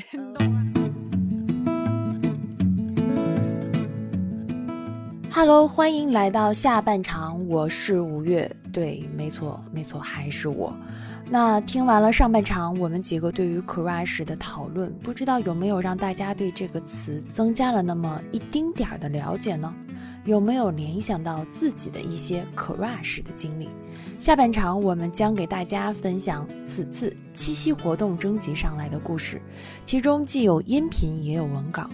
[5.32, 8.50] Hello，欢迎来到下半场，我是五月。
[8.74, 10.76] 对，没错，没错，还是我。
[11.30, 19.72] 那听完了上半场，我们几个对于 crush 的讨论，不知道有没有让大家对这个词增加了那么一丁点儿的了解呢？
[20.26, 23.70] 有没有联想到自己的一些 crush 的经历？
[24.18, 29.40] 下半场我们将给大家分享此次七夕活动征集上来的故事，
[29.86, 31.88] 其中既有音频也有文稿。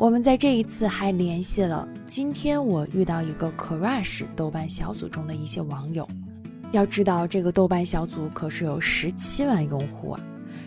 [0.00, 6.08] 我们在这一次还联系了今天我遇到一个 crush 豆瓣小组中的一些网友。
[6.72, 10.20] 要知道，这个豆瓣小组可是有十七万用户啊！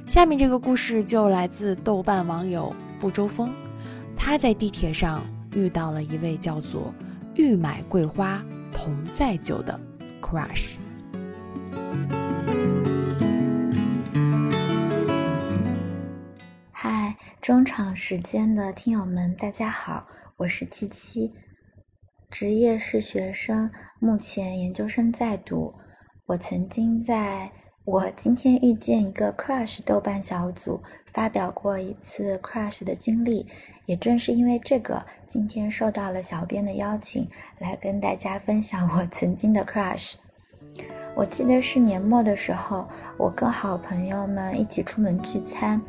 [0.06, 3.52] 下面这个故事就来自豆瓣网友不周峰，
[4.16, 5.24] 他在地铁上
[5.56, 6.94] 遇到了一位叫做
[7.34, 8.40] “欲买桂花
[8.72, 9.80] 同载酒”的
[10.22, 10.78] crush。
[17.44, 21.30] 中场时间的听友们，大家好，我是七七，
[22.30, 23.70] 职业是学生，
[24.00, 25.74] 目前研究生在读。
[26.26, 27.52] 我曾经在
[27.84, 30.82] 我今天遇见一个 crush 豆瓣小组
[31.12, 33.46] 发表过一次 crush 的经历，
[33.88, 37.28] 也正是因为这个，今天受到了小编的邀请，
[37.60, 40.14] 来跟大家分享我曾经的 crush。
[41.16, 42.88] 我记得是年末的时候，
[43.18, 45.80] 我跟好朋友们一起出门聚餐，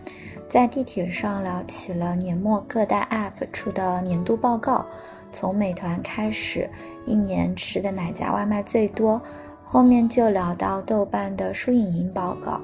[0.47, 4.85] 在地铁上聊起了年末各大 app 出的年度报告，
[5.31, 6.69] 从美团开始，
[7.07, 9.21] 一年吃的哪家外卖最多，
[9.65, 12.61] 后面就聊到豆瓣的书影音报告，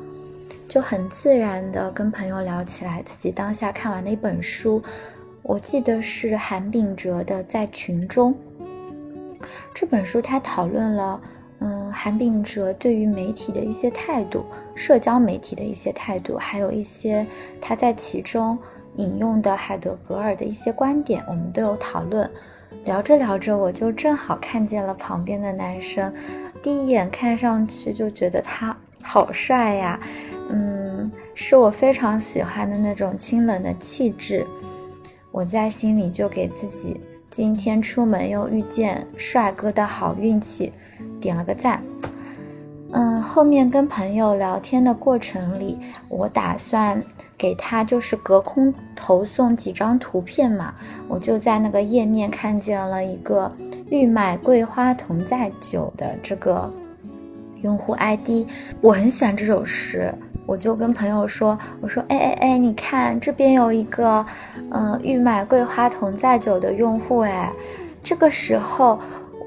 [0.68, 4.82] 就很自然的跟朋友聊起来自己当下看完的一本书，
[5.42, 8.34] 我记得是韩炳哲的《在群中》。
[9.72, 11.18] 这本书他讨论了，
[11.60, 14.44] 嗯，韩炳哲对于媒体的一些态度，
[14.74, 17.26] 社交媒体的一些态度，还有一些
[17.60, 18.58] 他在其中
[18.96, 22.28] 引用的海德格尔的一些观点，我们都有讨论。
[22.84, 26.10] 聊着聊着，我就正好看见了旁边的男生，
[26.62, 30.00] 第一眼看上去就觉得他好帅呀，
[30.48, 34.46] 嗯，是我非常喜欢的那种清冷的气质。
[35.30, 40.72] 我在心里就给自己今天出门又遇见帅哥的好运气
[41.20, 41.82] 点了个赞。
[42.92, 47.00] 嗯，后面跟朋友聊天的过程里，我打算
[47.38, 50.74] 给他就是隔空投送几张图片嘛，
[51.06, 53.48] 我就在那个页面看见了一个
[53.90, 56.68] 欲买桂花同载酒的这个
[57.62, 58.44] 用户 ID，
[58.80, 60.12] 我很喜欢这首诗，
[60.44, 64.26] 我就跟朋友说，我说哎哎哎，你看这边有一个
[64.72, 67.52] 嗯欲买桂花同载酒的用户哎，
[68.02, 68.98] 这个时候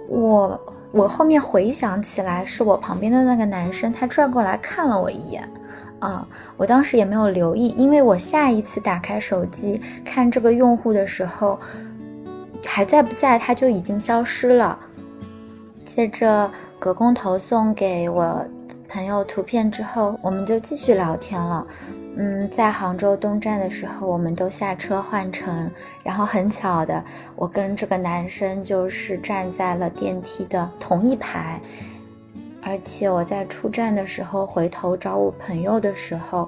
[0.08, 0.58] 我。
[0.94, 5.50] 我后面回想起来，是我旁边的那个男生，他转过来看了我一眼，
[5.98, 6.26] 啊，
[6.56, 11.60] 我当时也没有留意，因为我下一次打开手机看这个用户的时候，
[12.64, 14.78] 还在不在，他就已经消失了。
[15.84, 18.46] 接着隔空投送给我
[18.88, 21.66] 朋友图片之后，我们就继续聊天了。
[22.16, 25.70] 嗯，在杭州东站的时候，我们都下车换乘，
[26.04, 27.04] 然后很巧的，
[27.36, 31.60] 我跟这个男生就是站在了电梯的同一排，
[32.62, 36.48] 而且我在出站的时候回头找我朋友的时候，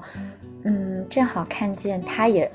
[0.66, 2.51] 嗯，正好看见他，也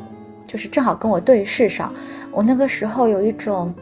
[0.46, 1.92] 就是正好跟我对视上，
[2.30, 3.74] 我那个时候有一种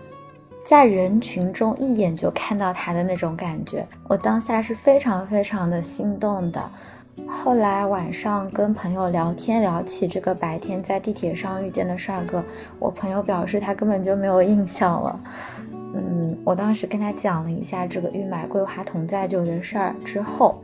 [0.64, 6.70] 在人群中一眼就看到他的那种感觉，我当下是非常非常的心动的。
[7.26, 12.42] 后来晚上跟朋友聊天，聊起这个白天在地铁上遇见的帅哥，
[12.78, 15.20] 我朋友表示他根本就没有印象了。
[15.94, 20.58] 嗯，我当时跟他讲了一下这个欲买桂花同载酒的事儿之后，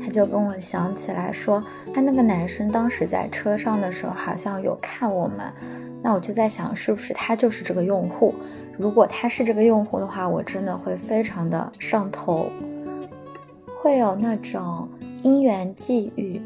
[0.00, 5.52] 他就跟我想起来说，他那个男生当时在车上的时候好像有看我们。
[6.00, 8.32] 那我就在想，是不是他就是这个用户？
[8.76, 12.46] 如果他是这个用户的话，我真的会非常的上头，
[13.82, 14.88] 会有那种。
[15.22, 16.40] 因缘际遇，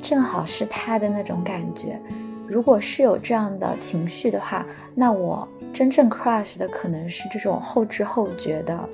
[0.00, 2.00] 正好是他的那种感觉。
[2.46, 8.88] 如果是有这样的情绪的话，那我真正 crush 的可能是这种后知后觉的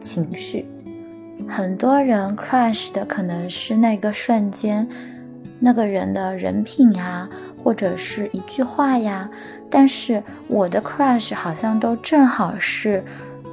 [0.00, 0.64] 情绪。
[1.46, 4.88] 很多人 crush 的可能是那个瞬间，
[5.60, 7.28] 那个人的人品呀，
[7.62, 9.28] 或者是一句话呀。
[9.68, 13.02] 但是我的 crush 好像都正好是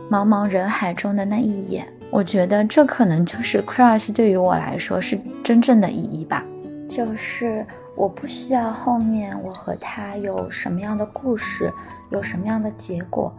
[0.10, 1.86] 茫茫人海中的那一眼。
[2.14, 6.46] 我觉得这可能就是 crush 对于我来说是真正的意义吧，
[6.88, 11.74] 就是我不需要后面我和他有什么样的故事，
[12.12, 13.36] 有什么样的结果，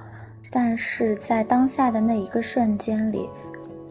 [0.51, 3.29] 但是在当下的那一个瞬间里，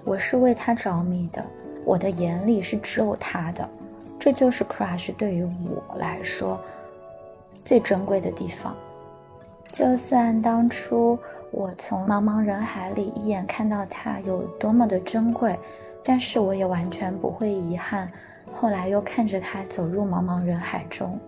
[0.03, 1.41] 我是为他着迷的，
[1.85, 3.69] 我的眼里是只有他的，
[4.19, 6.59] 这就是 crush 对于我来说
[7.63, 8.75] 最珍贵的地方。
[9.73, 11.17] 就算当初
[11.49, 15.57] 我从茫茫人海里一眼看到他有多么的珍贵，
[16.03, 18.07] 但是我也完全不会遗憾。
[18.51, 21.19] 后来又看着他走入茫茫人海中，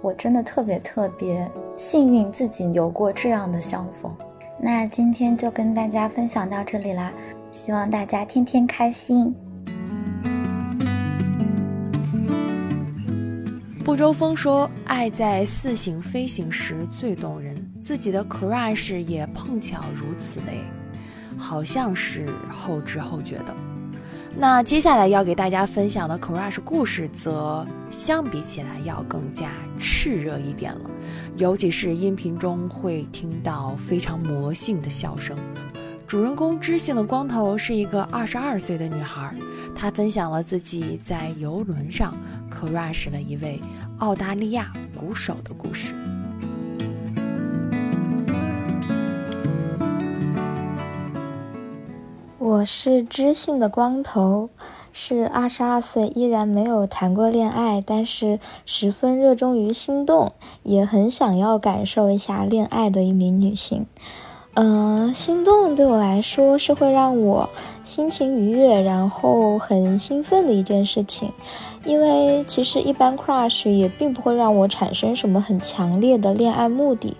[0.00, 4.10] 我真的特别特别幸运，自己有过这样的相逢。
[4.58, 7.12] 那今天就跟大家分享到这里啦，
[7.50, 9.34] 希望大家天天开心。
[13.92, 20.64] 不周风说：“爱在似醒非醒时最动人。”自己的 crush 也碰巧如此嘞，
[21.36, 23.54] 好像是后知后觉的。
[24.34, 30.90] 那接下来要给大家分享的 crush 故事，则相比起来要更加炽热一点了，
[31.36, 35.36] 尤其是音频中会听到非常魔性的笑声。
[36.12, 39.34] 主人公知性的光头是一个二十二岁的女孩，
[39.74, 42.14] 她分享了自己在游轮上
[42.50, 43.58] crush 了一位
[43.96, 45.94] 澳大利亚鼓手的故事。
[52.38, 54.50] 我是知性的光头，
[54.92, 60.30] 是二十二岁，依然没有谈过恋爱，但是十分热衷于心动，
[60.62, 63.86] 也很想要感受一下恋爱的一名女性。
[64.54, 67.48] 嗯，心动对我来说是会让我
[67.84, 71.30] 心情愉悦，然后很兴奋的一件事情，
[71.84, 77.16] 因为其实一般 crush 也并不会让我产生什么很强烈的恋爱目的。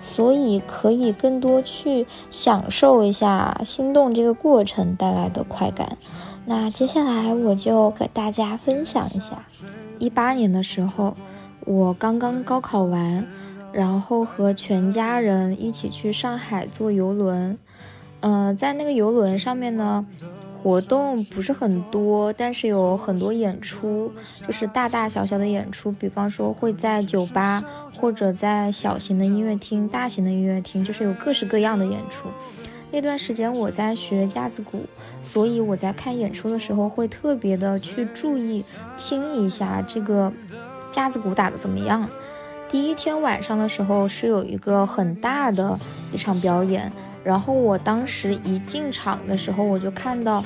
[0.00, 5.98] 所以可以更多去享受一下心动这个过程带来的快感。
[6.44, 9.44] 那接下来我就给大家分享一下，
[9.98, 11.12] 一八年的时候，
[11.64, 13.26] 我刚刚高考完，
[13.76, 17.58] 然后和全家人一起去上海坐游轮。
[18.20, 20.06] 嗯、在那个游轮上面呢，
[20.62, 24.10] 活动不是很多，但是有很多演出，
[24.46, 27.62] 就是大大小小的演出，比方说会在酒吧
[28.00, 32.28] 或者在小型的音乐厅、大型的音乐厅，就是有各式各样的演出。
[32.90, 34.80] 那段时间我在学架子鼓，
[35.20, 38.64] 所以我在看演出的时候会特别的去注意
[38.96, 40.32] 听一下这个
[40.90, 42.08] 架子鼓打的怎么样。
[42.68, 45.78] 第一天晚上的时候是有一个很大的
[46.12, 46.90] 一场表演，
[47.22, 50.44] 然后我当时一进场的时候，我就看到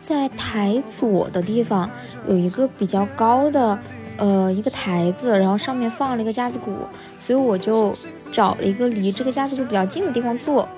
[0.00, 1.88] 在台左的地方
[2.28, 3.78] 有一个比较高的
[4.16, 6.72] 呃一个台子，然后上面放了一个架子鼓，
[7.20, 7.94] 所以我就
[8.32, 10.68] 找了一个离这个架子鼓比较近的地方坐。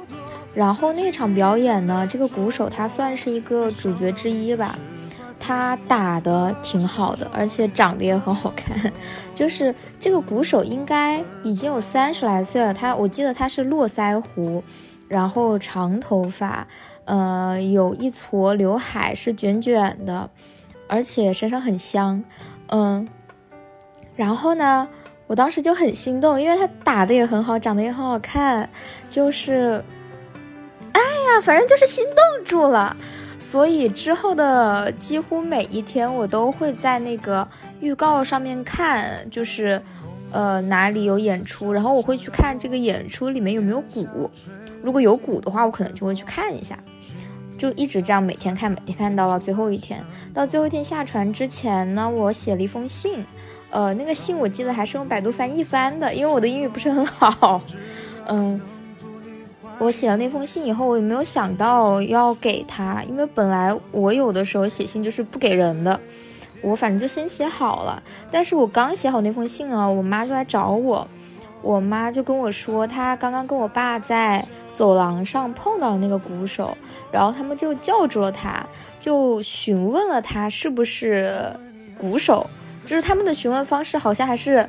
[0.54, 4.78] 然后那场表演呢，这个鼓手他算是一个主角之一吧，
[5.46, 8.90] 他打的挺好的，而且长得也很好看。
[9.34, 14.64] 就是这个鼓手应该已经有三十来岁了，他我记得他是络腮胡，
[15.06, 16.66] 然后长头发，
[17.04, 20.30] 呃，有一撮刘海是卷卷的，
[20.88, 22.24] 而且身上很香，
[22.68, 23.06] 嗯。
[24.16, 24.88] 然后呢，
[25.26, 28.70] 我当时就很心动，因为他打的也很好，长得也很好看，
[29.10, 29.84] 就是。
[30.92, 32.96] 哎呀，反正就是心动住了，
[33.44, 37.46] 所以之后的几乎每一天，我都会在那个
[37.78, 39.80] 预告上面看，就是，
[40.32, 44.28] 呃，哪里有演出，然后我会去看这个演出里面有没有鼓，
[44.82, 46.76] 如果有鼓的话，我可能就会去看一下，
[47.56, 50.02] 就一直这样每天看，每天看到了最后一天。
[50.32, 53.24] 到最后一天下船之前呢，我写了一封信，
[53.70, 57.60] 呃，那个信我记得还是用百度翻译翻的，因为我的英语不是很好，
[58.26, 58.60] 嗯。
[59.78, 65.98] 我写了那封信以后，我也没有想到要给他，因为本来我有的时候写信就是不给人的，
[66.62, 68.02] 我反正就先写好了。
[68.30, 71.06] 但是我刚写好那封信啊，我妈就来找我，
[71.60, 76.76] 我妈就跟我说，她刚刚跟我爸在走廊上碰到那个鼓手，
[77.10, 78.64] 然后他们就叫住了他，
[78.98, 81.52] 就询问了他是不是
[81.98, 82.48] 鼓手，
[82.86, 84.66] 就是他们的询问方式好像还是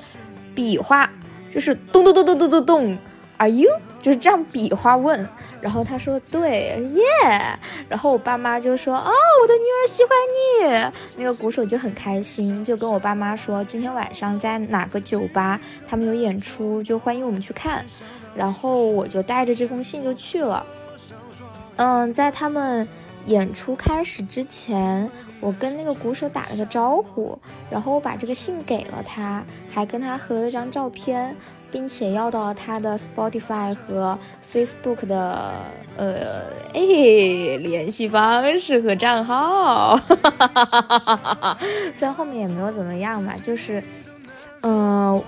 [0.54, 1.10] 比划，
[1.52, 2.98] 就是咚咚咚咚咚咚咚
[3.38, 3.70] ，Are you？
[4.06, 5.28] 就是这样比划问，
[5.60, 17.84] 然后他说对耶，然后我爸妈就说哦，我的女儿喜欢你，那个鼓手就很开心，就跟我爸妈说今天晚上在哪个酒吧他们有演出，就欢迎我们去看，
[18.36, 20.64] 然后我就带着这封信就去了。
[21.78, 22.88] 嗯，在他们
[23.26, 25.10] 演出开始之前，
[25.42, 27.40] 我跟那个鼓手打了个招呼，
[27.72, 29.44] 然后我把这个信给了他，
[29.74, 31.36] 还跟他合了张照片。
[31.76, 34.18] 并且要到他的 Spotify 和
[34.50, 35.52] Facebook 的
[35.98, 40.00] 呃诶联系方式和账号，
[41.94, 43.84] 虽然后面也没有怎么样吧，就是
[44.62, 45.22] 嗯、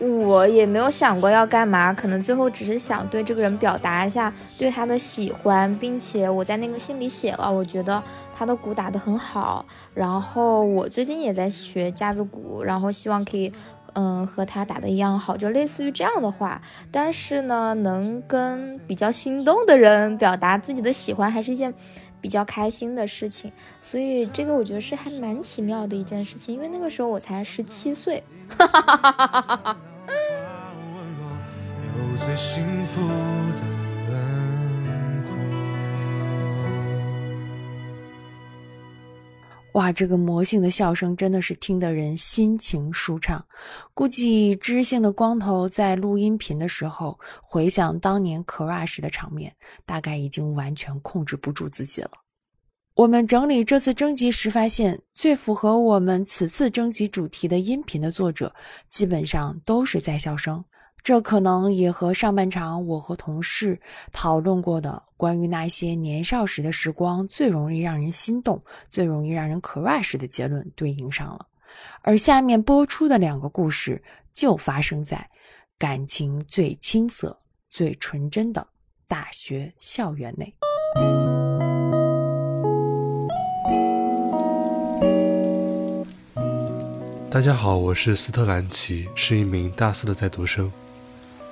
[0.00, 8.02] 我也没有想过要干嘛，可能最后只是想对这个人表达一下对他的喜欢，并且我在那个信里写了，我觉得
[8.36, 9.64] 他的鼓打得很好，
[9.94, 13.52] 然后我最近也在学架子鼓，然后希望可以。
[13.94, 16.60] 嗯，和他打的一样好，就类似于这样的话。
[16.90, 21.72] 但是呢，能跟比较心动的人表达自己的喜欢，还是一件
[22.20, 23.50] 比较开心的事情。
[23.80, 28.22] 所以这个我觉得是还蛮奇妙的一件事情，因为那个时候我才十七岁。
[28.58, 29.76] 哈哈哈哈哈哈！
[31.96, 33.00] 有最幸福
[33.56, 33.62] 的
[34.08, 34.43] 轮
[39.74, 43.44] 哇，这个魔性的笑声真的是听得人心情舒畅。
[43.92, 49.52] 估计知性的光头在录音频的时候，回想当年 crush 的场面，
[49.84, 52.10] 大概已经完全控制不住自己了。
[52.94, 58.54] 我们整理这次征集时发现，最符合我们此次征集主题的音频的作者，
[58.88, 60.64] 基本上都是在校生。
[61.04, 63.78] 这可能也和上半场我和同事
[64.10, 71.46] 讨论过的关于那些年少时的时光最容易让人心动、最容易让人 crush 的结论对应上了。
[72.00, 74.02] 而下面播出的两个故事
[74.32, 75.28] 就发生在
[75.78, 77.38] 感情最青涩、
[77.68, 78.66] 最纯真的
[79.06, 80.54] 大学校园内。
[87.30, 90.72] 大家好，我是斯特兰奇，是一名大四的在读生。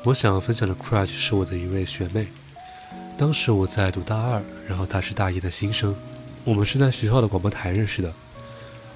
[0.04, 2.26] 我想分享的 crush 是我的一位学妹。
[3.16, 5.94] 当时我在读大二，然后她是大一的新生。
[6.42, 8.12] 我们是在学校的广播台认识的。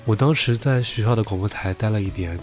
[0.05, 2.37] 我当时在学校的广播台待了一年，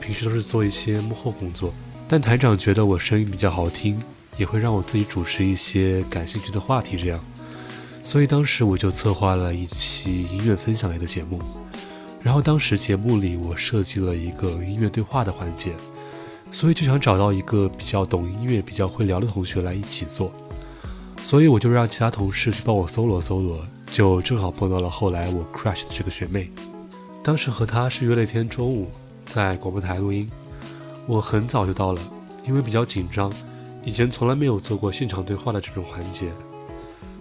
[0.00, 1.72] 平时都是做一些幕后工作。
[2.08, 4.02] 但台长觉得我声音比较好听，
[4.36, 7.24] 也会让我自己主持一些感兴趣的话题，这样。
[8.02, 11.40] 所以当时我就策划了一期音乐分享类的节目。
[12.20, 15.76] 然后当时节目里我设计了一个音乐对话的环节。
[16.54, 20.32] 所以就想找到一个比较懂音乐、比较会聊的同学来一起做。
[21.20, 26.48] 所以我就让其他同事去帮我搜罗搜罗，就正好碰到了后来我 crush 的这个学妹。
[27.24, 28.88] 当时和她是约了一天中午
[29.24, 30.30] 在广播台录音，
[31.08, 32.00] 我很早就到了，
[32.46, 33.32] 因为比较紧张，
[33.84, 36.28] 以前从来没有做过现场对话的这种环节。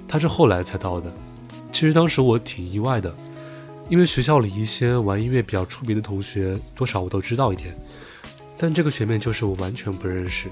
[0.07, 1.11] 她是后来才到的，
[1.71, 3.11] 其实当时我挺意外的，
[3.89, 7.75] 因为学校里一些玩音乐比较出名的同学，多少我都知道一点，
[8.63, 10.49] 但这个学妹就是我完全不认识。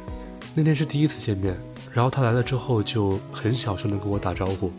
[0.53, 1.57] 那天是第一次见面，
[1.93, 4.69] 然后她来了之后就很小声的跟我打招呼，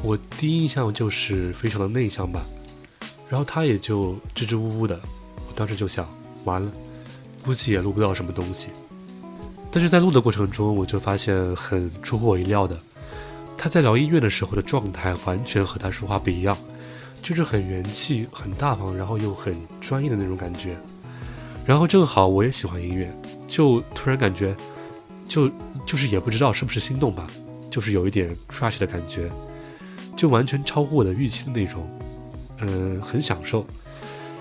[0.00, 2.40] 我第一印象就是非常的内向吧。
[3.28, 4.94] 然后他也就支支吾吾的，
[5.48, 6.06] 我当时就想，
[6.44, 6.70] 完了，
[7.44, 8.68] 估计也录不到什么东西。
[9.72, 12.78] 但是在录的过程中，我就发现很出乎我意料的，
[13.58, 16.56] 他在聊音乐的时候的状态完全和他说话不一样，
[17.24, 20.76] 就是很元气、很大方，然后又很专业的那种感觉。
[21.66, 23.12] 然后正好我也喜欢音乐，
[23.46, 24.56] 就突然感觉，
[25.26, 25.50] 就
[25.86, 27.26] 就是也不知道是不是心动吧，
[27.70, 29.30] 就是有一点 crush 的感觉，
[30.16, 31.88] 就完全超乎我的预期的那种。
[32.64, 33.66] 嗯，很享受，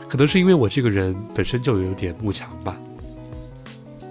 [0.08, 2.78] 可能是因为我这个人本身就有点慕强吧。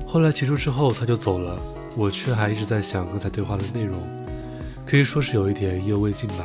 [0.04, 1.60] 后来结束之后，他就走了，
[1.96, 4.02] 我却还一直在想刚才对话的内容，
[4.84, 6.44] 可以说是有一点意犹未尽吧。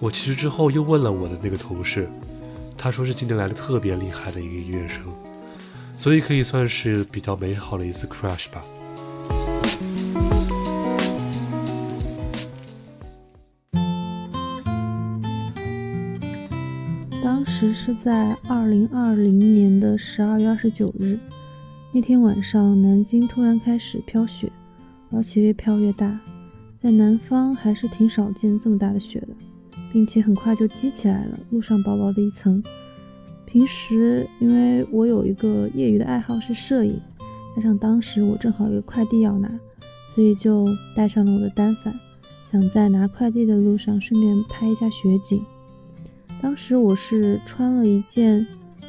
[0.00, 2.10] 我其实之后又问了我的那个同事，
[2.76, 5.04] 他说是今年来的特别厉害的一个音乐生，
[5.96, 8.62] 所以可以算是比较美好的一次 crush 吧。
[17.24, 21.18] 当时是在二零二零年的十二月二十九日，
[21.92, 24.52] 那天晚上，南京突然开始飘雪，
[25.10, 26.20] 而且越飘越大，
[26.80, 29.28] 在南方还是挺少见这么大的雪的，
[29.92, 32.62] 并且很快就积起来了，路上薄薄的一层。
[33.56, 37.00] 平时因为我有一个业余的爱好是摄影，
[37.56, 39.50] 加上当时我正好有快递要拿，
[40.14, 41.98] 所以就带上了我的单反，
[42.44, 45.42] 想在拿快递的路上顺便拍一下雪景。
[46.42, 48.46] 当时我是穿了一件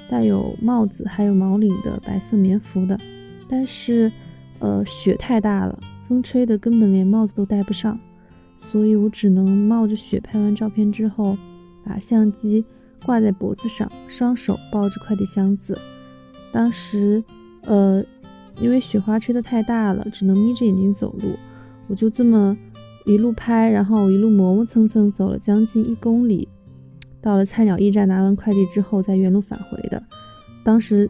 [0.09, 2.99] 带有帽子还有毛领的白色棉服的，
[3.47, 4.11] 但是，
[4.59, 7.97] 呃，雪太大了，风吹的根本连帽子都戴不上，
[8.59, 11.37] 所以我只能冒着雪拍完照片之后，
[11.85, 12.65] 把相机
[13.07, 15.79] 挂在脖子上，双手抱着快递箱子。
[16.51, 17.23] 当时，
[17.61, 18.03] 呃，
[18.59, 21.37] 因为雪花吹得太大了，只能眯着眼睛走路，
[21.87, 22.55] 我就这么
[23.05, 26.49] 一路拍，然后一路磨磨蹭蹭走了将近一公里。
[27.21, 30.03] 到了菜鸟驿站拿完快递之后，再原路返回的。
[30.63, 31.09] 当时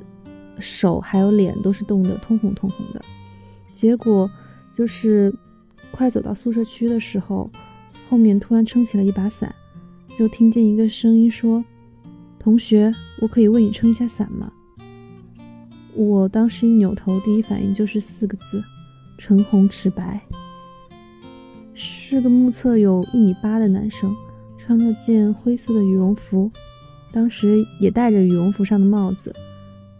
[0.60, 3.02] 手还有脸都是冻得通红通红的。
[3.74, 4.30] 结果
[4.76, 5.34] 就是
[5.92, 7.50] 快走到宿舍区的时候，
[8.08, 9.54] 后面突然撑起了一把伞，
[10.18, 11.64] 就听见一个声音说
[12.40, 14.52] ：“同学，我可以为你撑一下伞吗？”
[15.96, 18.64] 我当时一扭头，第一反应就是四个字：
[19.18, 20.22] 唇红齿白。
[21.74, 24.16] 是个目测有一米八的男生。
[24.60, 26.52] 穿了件灰色的羽绒服，
[27.14, 29.34] 当时也戴着羽绒服上的帽子，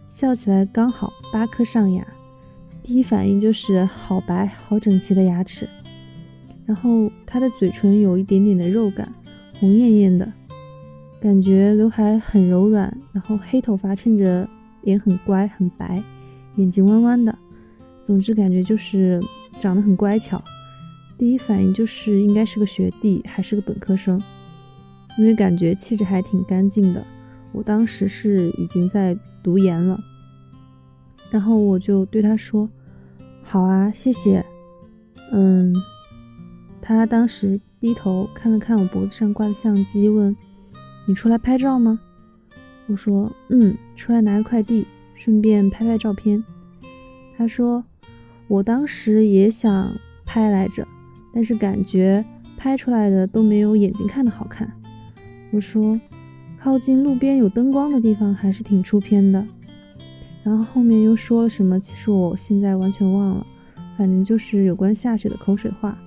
[0.08, 2.06] 笑起来刚好八颗上牙，
[2.82, 5.66] 第一反应就是好白好整齐的牙齿。
[6.66, 9.10] 然后他的嘴唇有一点点的肉感，
[9.58, 10.30] 红艳艳的，
[11.20, 14.48] 感觉刘海很柔软，然后黑头发衬着
[14.82, 16.02] 脸很乖很白，
[16.56, 17.36] 眼睛弯弯的，
[18.04, 19.20] 总之感觉就是
[19.60, 20.42] 长得很乖巧。
[21.16, 24.20] 第一反应就是应该是个学弟，还是个本科生。
[25.18, 27.04] 因为感觉气质还挺干净的，
[27.50, 29.98] 我当时是已经在读研了，
[31.32, 32.70] 然后我就对他说
[33.42, 34.44] ：“好啊，谢谢。”
[35.34, 35.74] 嗯，
[36.80, 40.36] 他当时低头看了看我脖子上挂的相机，问
[41.08, 41.98] ：“你出来拍照吗？”
[42.86, 46.44] 我说：“嗯，出来拿个快递，顺便拍拍照片。”
[47.36, 47.82] 他说
[48.46, 49.90] ：“我当时也想
[50.26, 50.86] 拍来着，
[51.32, 52.22] 但是感觉
[52.58, 54.70] 拍出来的都没有眼睛看的好看。”
[55.50, 55.98] 我说，
[56.60, 59.46] 靠近路边有灯光的地方还是挺出片的。
[60.42, 63.46] 然后后面又说了什么，其实我现在完全忘了。
[63.96, 65.98] 反正就是有关下雪的口水话，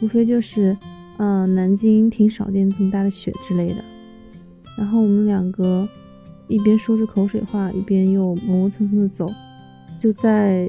[0.00, 0.76] 无非就是，
[1.18, 3.84] 嗯，南京挺少见这么大的雪之类的。
[4.76, 5.88] 然后我们两个
[6.48, 9.26] 一边说着口水话，一边又磨磨蹭蹭的走。
[9.98, 10.68] 就在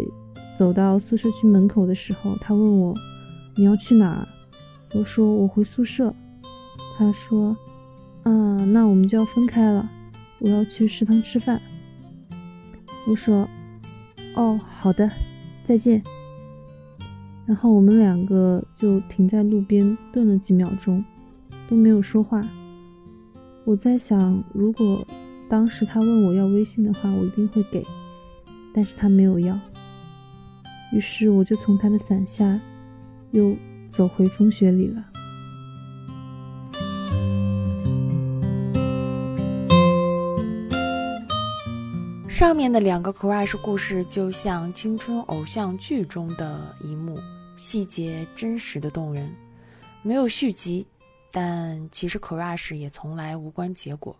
[0.58, 2.96] 走到宿舍区门口的时候，他问我
[3.56, 4.28] 你要去哪？
[4.96, 6.14] 我说我回宿舍。
[6.98, 7.56] 他说。
[8.24, 8.32] 啊，
[8.74, 9.90] 那我们就要分开了。
[10.40, 11.62] 我要去食堂吃饭。
[13.08, 13.48] 我说
[14.36, 15.10] ：“哦，好的，
[15.64, 16.04] 再见。”
[17.48, 21.02] 然后我们两个就停在路边顿了几秒钟，
[21.70, 22.46] 都没有说话。
[23.68, 25.06] 我在想，如果
[25.50, 27.86] 当时他问我要微信的话，我一定会给，
[28.74, 29.60] 但是他没有要。
[30.94, 32.58] 于是我就从他的伞下
[33.32, 33.54] 又
[33.90, 35.04] 走回风雪里了。
[42.30, 47.20] 上面的两个 crush 故事就像青春偶像剧中的一幕，
[47.58, 49.30] 细节真实的动人，
[50.04, 50.88] 没有续集，
[51.38, 54.16] 但其实 crush 也从来无关结果。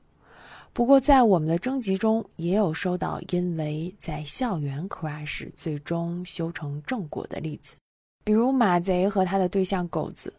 [0.72, 7.76] 不过在我们的征集中，也有收到因为在校园 crush 最终修成正果的例子，
[8.24, 10.32] 比如马贼和他的对象狗子。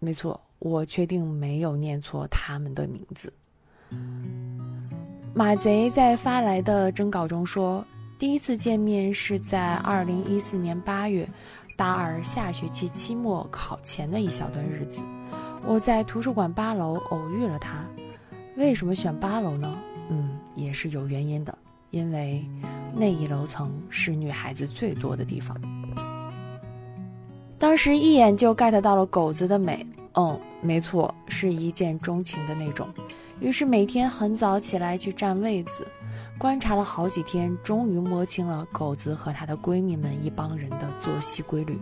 [0.00, 3.32] 没错，我确定没有念错他们的名字。
[5.32, 7.86] 马贼在发来的征稿中说，
[8.18, 11.28] 第一次见面是在二零一四年八月，
[11.76, 15.04] 大二下学期期末考前的一小段日子，
[15.66, 17.84] 我在图书馆八楼偶遇了他。
[18.56, 19.76] 为什么选八楼呢？
[20.10, 21.58] 嗯，也是有原因的，
[21.90, 22.46] 因为
[22.94, 25.60] 那一楼层是女孩子最多的地方。
[27.58, 32.88] 当时一眼就 get 到了狗子的美，嗯，没错，是一见钟情的那种。
[33.40, 35.86] 于是每天很早起来去占位子，
[36.38, 41.76] 观察了好几天，终于摸清了狗子和她的闺蜜们一帮人的作息规律。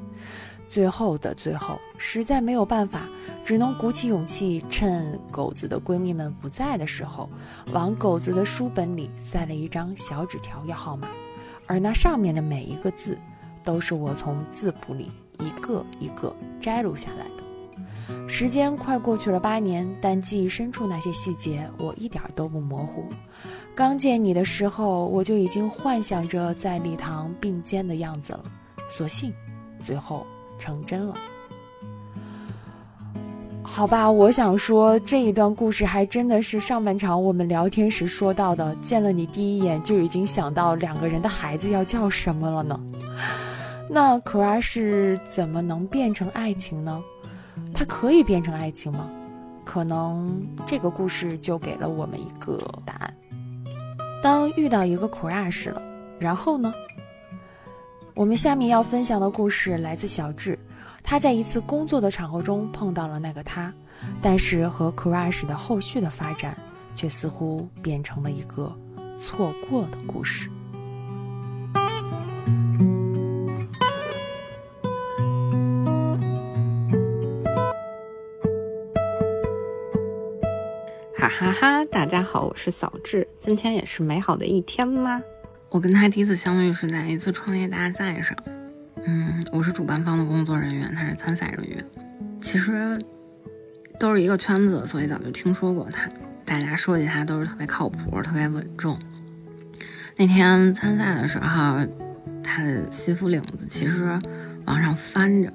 [0.68, 3.02] 最后的最后，实在没有办法，
[3.44, 7.28] 只能鼓起勇气，趁狗子的闺蜜们不在的时候，
[7.72, 11.08] 往狗子的书本里塞了一张小纸条要号码，
[11.66, 13.18] 而那上面的每一个字，
[13.62, 15.10] 都是我从字谱里
[15.40, 17.44] 一个一个摘录下来的。
[18.28, 23.06] 时间快过去了八年，但记忆深处那些细节我一点都不模糊。
[23.74, 28.44] 刚见你的时候，我就已经幻想着在礼堂并肩的样子了。
[28.90, 29.32] 所幸，
[29.80, 30.26] 最后
[30.64, 31.14] 成真了。
[33.62, 42.80] 好吧，我想说这一段故事还真的是上半场我们聊天时说到的，见了你第一眼就已经想到两个人的孩子要叫什么了呢？
[43.90, 47.02] 那 crush 怎么能变成爱情呢？
[47.74, 49.06] 它可以变成爱情吗？
[49.64, 53.14] 可能这个故事就给了我们一个答案。
[54.22, 55.82] 当遇到一个 crush 了，
[56.18, 56.72] 然后呢？
[58.16, 60.56] 我们下面要分享的故事来自小智，
[61.02, 63.74] 他在一次工作的场合中碰到了那个他，
[64.22, 66.56] 但是和 crush 的后续的发展，
[66.94, 68.72] 却似乎变成了一个
[69.18, 70.48] 错过的故事。
[81.16, 81.84] 哈哈哈！
[81.86, 83.26] 大家好，我是小智。
[83.40, 85.20] 今天也是美好的一天吗？
[85.74, 88.38] 我跟他第一次相遇是在一次创业大赛上。
[89.04, 91.84] 嗯，我是主办方的工作人员，他是参赛人员。
[92.40, 92.96] 其实
[93.98, 96.08] 都是一个圈子，所以早就听说过他。
[96.44, 98.96] 大家说起他都是特别靠谱、特别稳重。
[100.16, 101.84] 那天参赛的时候，
[102.40, 104.16] 他的西服领子其实
[104.66, 105.52] 往上翻着。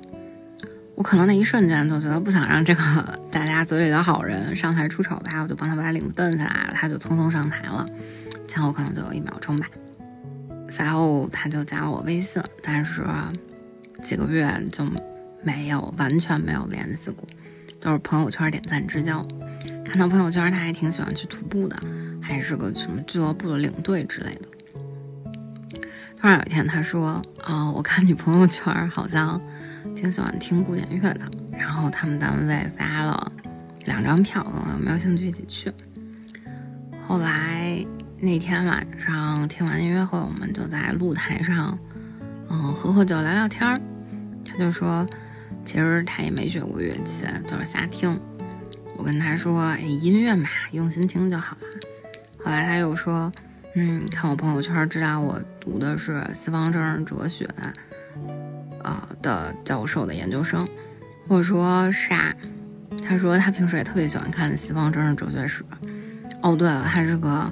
[0.96, 2.84] 我可能那一瞬间就觉得不想让这个
[3.32, 7.86] 大家嘴里的好人上台出丑吧，我就帮他把领子蹬下来了，他就匆匆上台了，
[8.50, 9.66] 前后可能就有一秒钟吧。
[10.70, 13.04] 赛后他就加了我微信，但是
[14.04, 14.86] 几个月就
[15.44, 17.28] 没有完全没有联系过，
[17.80, 19.26] 都是朋友圈点赞之交。
[19.84, 21.76] 看到朋友圈他还挺喜欢去徒步的，
[22.22, 25.80] 还是个什么俱乐部的领队之类的。
[26.18, 29.42] 突然有一天他说：“啊，我看你朋友圈好像。”
[29.96, 33.32] 挺喜欢听古典乐的，然后他们单位发了
[33.86, 35.72] 两张票，有没有兴趣一起去。
[37.06, 37.84] 后来
[38.22, 41.78] 那天晚上听完音乐会，我们就在露台上，
[42.50, 43.80] 嗯，喝喝酒聊聊天儿。
[44.46, 45.08] 他就说，
[45.64, 48.20] 其实他也没学过乐器，就是瞎听。
[48.98, 51.68] 我跟他说，哎，音乐嘛，用心听就好了。
[52.44, 53.32] 后来他又说，
[53.76, 57.50] 嗯，看我朋友圈知道我读的是西方政治哲学。
[58.82, 60.66] 呃的教授的研究生，
[61.28, 62.34] 我说啥？
[63.02, 65.64] 他说他平时也特别喜欢看西方政治哲学史。
[66.42, 67.50] 哦，对了，他是个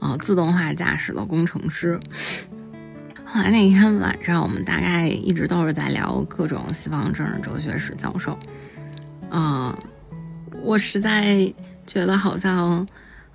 [0.00, 1.98] 呃自动化驾驶的工程师。
[3.24, 8.36] 后来那天晚上，我们大概一直都是在聊各种西方政治哲学史教授。
[9.30, 9.78] 啊，
[10.62, 11.52] 我实在
[11.86, 12.84] 觉得好像，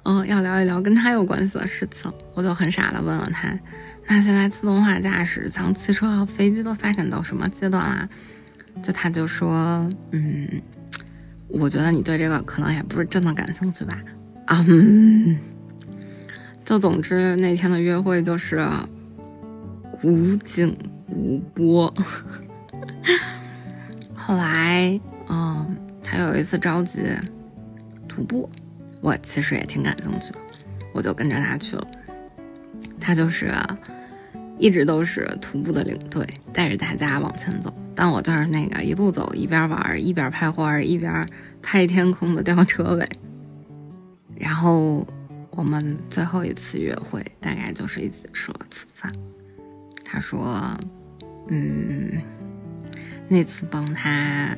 [0.03, 3.57] 嗯，要聊一聊跟他有关系的事情，我就很傻的问了他。
[4.07, 8.09] 那现在自动化驾驶像汽车和飞机都发展到什么阶段啦？
[8.84, 10.61] 就他就说，嗯，
[11.47, 13.97] 我觉得你对这个可能也不是真的感兴趣吧？
[14.47, 14.63] 啊，
[16.66, 18.68] 就总之那天的约会就是
[20.01, 20.76] 无景
[21.07, 21.93] 无波。
[24.13, 24.99] 后来，
[25.30, 27.01] 嗯，他有一次着急
[28.07, 28.49] 徒步，
[28.99, 30.39] 我其实也挺感兴趣的，
[30.91, 31.88] 我就跟着他去了。
[32.99, 33.53] 他就是。
[34.57, 37.74] 一直都是徒步的领队，带着大家往前走。
[37.93, 41.28] 但我就是那个一路走一边玩一边拍花一边
[41.61, 43.05] 拍天空的吊车尾。
[44.34, 45.05] 然后
[45.56, 49.12] 我们最后一次约会大概就是一起吃了次饭。
[50.03, 50.78] 他说
[51.49, 52.22] ：“嗯，
[53.28, 54.56] 那次帮他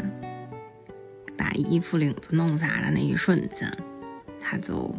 [1.38, 3.72] 把衣服领子弄下的那一瞬间，
[4.39, 4.93] 他就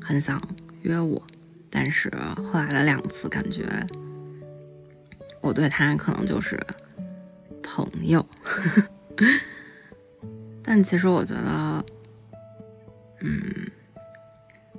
[0.00, 0.40] 很想
[0.82, 1.22] 约我，
[1.70, 3.64] 但是后来的两次感觉。”
[5.42, 6.58] 我对他可能就是
[7.62, 8.26] 朋友，
[10.60, 11.84] 但其实我觉得，
[13.20, 13.70] 嗯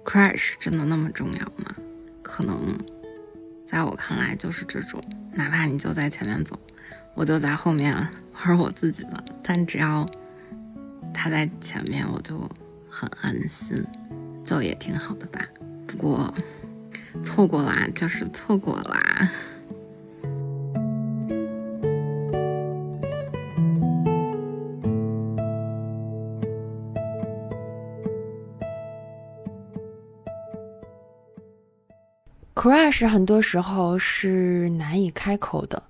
[0.07, 1.75] ，crush 真的那么重要吗？
[2.23, 2.77] 可能
[3.69, 5.03] 在我看来就是这种，
[5.33, 6.57] 哪怕你就在前面走，
[7.13, 7.93] 我就在后面
[8.33, 10.05] 玩我自己的，但只要
[11.13, 12.49] 他在前面，我就
[12.89, 13.75] 很安心，
[14.45, 15.45] 就也挺好的吧。
[15.85, 16.33] 不过
[17.23, 19.29] 错过啦，就是错过啦。
[32.67, 35.81] Crush 很多时候是难以开口的。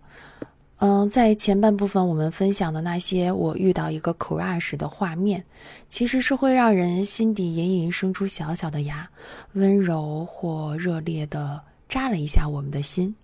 [0.77, 5.43] 嗯，在前半部分我们分享的那些我遇到一个 crush 的画面，
[5.89, 9.09] 其实是会让人心底隐隐生出小小的芽，
[9.53, 11.59] 温柔或热烈的
[11.89, 13.15] 扎了一下我们的心。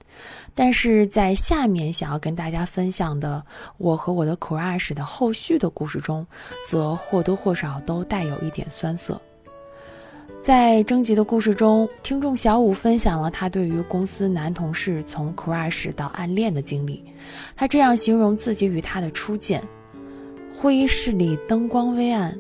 [0.56, 3.46] 但是在下面想要跟大家分享的
[3.78, 6.26] 我和我的 crush 的后续的故事中，
[6.68, 9.22] 则或多或少都带有一点酸涩。
[10.44, 17.02] 在征集的故事中，听众小五分享了他对于公司男同事从 crush 到暗恋的经历。
[17.56, 19.64] 他这样形容自己与他的初见：
[20.54, 22.38] 会议室里灯光微暗，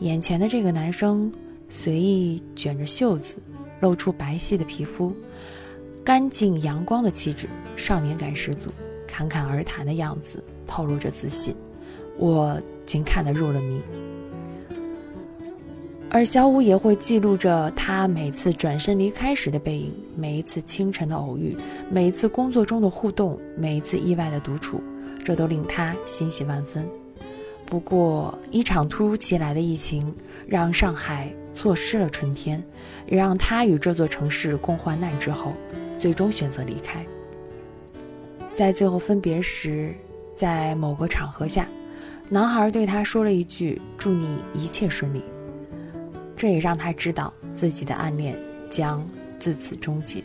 [0.00, 1.32] 眼前的这个男生
[1.70, 3.36] 随意卷着袖子，
[3.80, 5.10] 露出白皙的皮肤，
[6.04, 8.68] 干净阳光的气质，少年感十足，
[9.06, 11.56] 侃侃而谈的样子透露着自信，
[12.18, 13.80] 我竟看得入了迷。
[16.10, 21.54] 而小五也会记录着他每次转身离开时的背影，每一次清晨的偶遇，
[21.90, 24.80] 每一次工作中的互动，每一次意外的独处，
[25.22, 26.82] 这都令他欣喜万分。
[27.66, 30.14] 不过，一场突如其来的疫情
[30.46, 32.62] 让上海错失了春天，
[33.06, 35.52] 也让他与这座城市共患难之后，
[35.98, 37.04] 最终选择离开。
[38.54, 39.94] 在最后分别时，
[40.34, 41.68] 在某个场合下，
[42.30, 45.22] 男孩对他说了一句：“祝你一切顺利。”
[46.38, 48.36] 这也让他知道自己的暗恋
[48.70, 49.04] 将
[49.40, 50.22] 自此终结，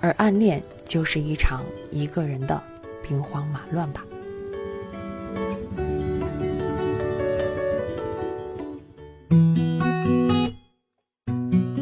[0.00, 2.60] 而暗恋就是一场一个人的
[3.06, 4.02] 兵荒马乱吧。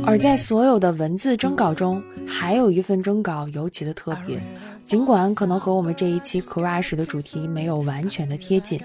[0.05, 4.41] 而在所有的文字征稿中，还有一份征稿尤其的特别，
[4.85, 8.81] 尽管可能和我们这一期 crush 的主题没有完全的贴近，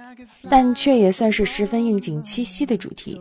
[0.48, 3.20] 但却也算是十分应景七夕的主题。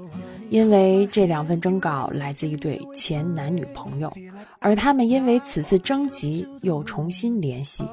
[0.48, 4.12] 因为这两份征稿来自一对前男女朋友，
[4.58, 7.84] 而他们因为此次征集又重新联系，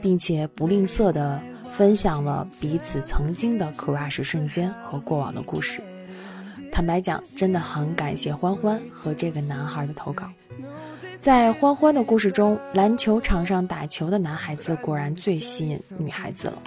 [0.00, 1.40] 并且不吝啬地
[1.70, 5.82] 分享了彼此曾经的 crush 瞬间和过往的故事。
[6.72, 10.26] 坦白讲，真的很感谢欢欢和这个男孩的投稿。
[11.20, 16.62] 在欢欢的故事中，篮球场上打球的男孩子果然最吸引女孩子了。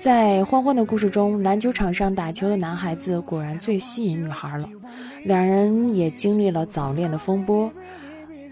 [0.00, 4.66] 在欢欢的故事中，篮球场上打球的男孩子果然最吸引女孩了。
[5.24, 7.70] 两人也经历了早恋的风波，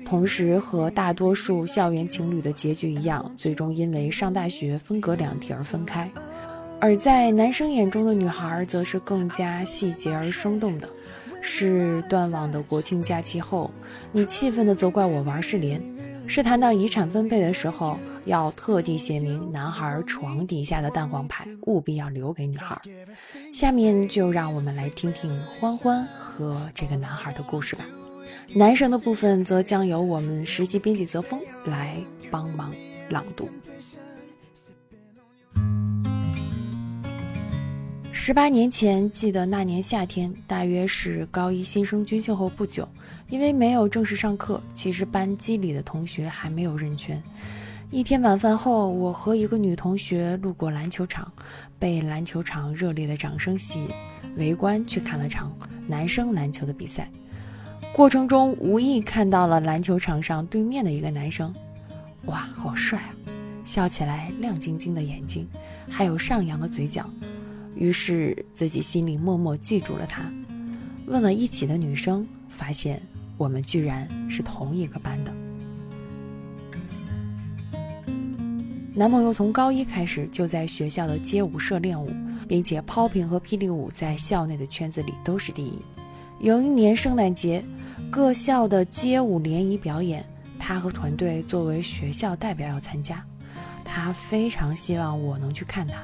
[0.04, 6.10] 同时和大多数校园情侣的结局一样，最终因为上大学分隔两地而分开。
[6.80, 10.86] 而在男生眼中的女孩，则是更加细节而生动的，
[11.40, 13.70] 是断网的国庆假期后，
[14.12, 15.82] 你气愤的责怪我玩是连。
[16.30, 22.78] 是谈到遗产分配的时候，要特地写明男孩床底下的蛋黄牌务必要留给女孩。
[23.52, 27.84] 下面就让我们来听听欢欢和这个男孩的故事吧。
[28.54, 31.96] 男生的部分则将由我们实习编辑泽峰来
[32.30, 32.74] 帮忙
[33.08, 33.48] 朗读。
[38.12, 42.86] 十八年前，记得那年夏天，大约是高一新生军训后不久，
[43.28, 47.22] 因为没有正式上课，其实班级里的同学还没有认全。
[47.90, 51.30] 一天晚饭后，我和一个女同学路过篮球场，
[51.78, 53.88] 被篮球场热烈的掌声吸引，
[54.36, 55.52] 围观去看了场
[55.86, 57.10] 男生篮球的比赛。
[57.92, 61.54] 过程中无意看到了篮球场上对面的一个男生，
[62.26, 63.12] 哇，好帅啊！
[63.64, 65.46] 笑起来亮晶晶的眼睛，
[65.88, 67.04] 还有上扬的嘴角。
[67.74, 70.30] 于是自己心里默默记住了他，
[71.06, 73.00] 问了一起的女生，发现
[73.38, 75.32] 我们居然是同一个班的。
[78.94, 82.10] 男朋友从高一开始就在学校的街舞社练舞，
[82.48, 85.78] 并且抛屏和霹雳舞在校内的圈子里都是第一。
[86.40, 87.64] 有一年圣诞节，
[88.10, 90.24] 各校的街舞联谊表演，
[90.58, 93.24] 他和团队作为学校代表要参加，
[93.84, 95.94] 他非常希望我能去看他。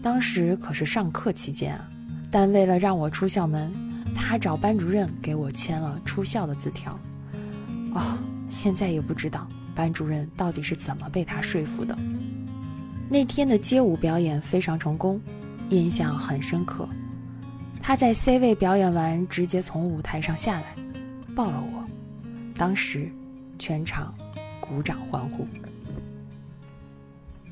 [0.00, 1.88] 当时可是上课期间啊，
[2.30, 3.72] 但为了让我出校门，
[4.14, 6.98] 他找班主任给我签了出校的字条。
[7.94, 8.18] 哦，
[8.48, 11.96] 现在也不知道班主任到底是怎么被他说服的。
[13.08, 15.20] 那天的街舞表演非常成功，
[15.68, 16.88] 印象很深刻。
[17.82, 20.66] 他在 C 位表演完，直接从舞台上下来，
[21.34, 21.84] 抱了我。
[22.56, 23.10] 当时，
[23.58, 24.14] 全场
[24.60, 25.46] 鼓掌欢呼。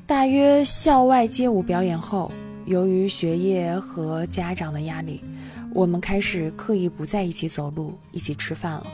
[0.07, 2.31] 大约校外街舞表演后，
[2.65, 5.23] 由于学业和家长的压力，
[5.73, 8.87] 我们开始刻意不在一起走路、一起吃饭了。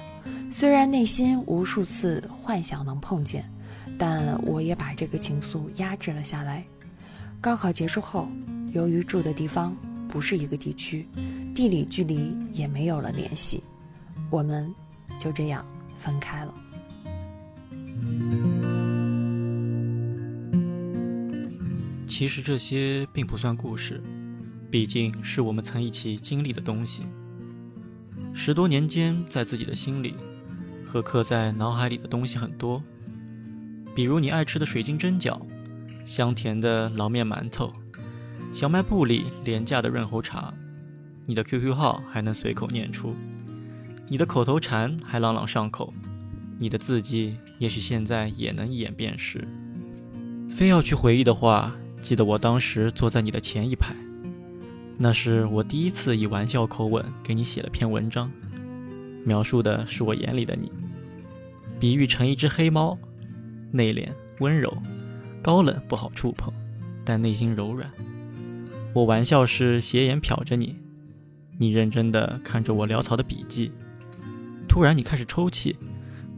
[0.51, 3.43] 虽然内心无数次幻想能碰见，
[3.97, 6.63] 但我也把这个情愫压制了下来。
[7.41, 8.27] 高考结束后，
[8.71, 9.75] 由于住的地方
[10.07, 11.07] 不是一个地区，
[11.53, 13.61] 地理距离也没有了联系，
[14.29, 14.73] 我们
[15.19, 15.65] 就这样
[15.99, 16.53] 分开了。
[22.07, 24.01] 其实这些并不算故事，
[24.69, 27.03] 毕竟是我们曾一起经历的东西。
[28.33, 30.13] 十多年间，在自己的心里
[30.85, 32.83] 和刻在脑海里的东西很多，
[33.95, 35.39] 比如你爱吃的水晶蒸饺，
[36.05, 37.73] 香甜的老面馒头，
[38.53, 40.53] 小卖部里廉价的润喉茶，
[41.25, 43.15] 你的 QQ 号还能随口念出，
[44.07, 45.93] 你的口头禅还朗朗上口，
[46.59, 49.47] 你的字迹也许现在也能一眼辨识。
[50.49, 53.95] 非要去回忆的话，记得我当时坐在你的前一排，
[54.97, 58.31] 那是我第一次以玩笑口吻给你写了篇文章，
[59.23, 60.71] 描述的是我眼里的你，
[61.79, 62.97] 比喻成一只黑猫，
[63.71, 64.09] 内敛
[64.39, 64.75] 温柔，
[65.43, 66.51] 高冷不好触碰，
[67.05, 67.87] 但内心柔软。
[68.93, 70.75] 我玩笑时斜眼瞟着你，
[71.59, 73.71] 你认真的看着我潦草的笔记，
[74.67, 75.75] 突然你开始抽泣，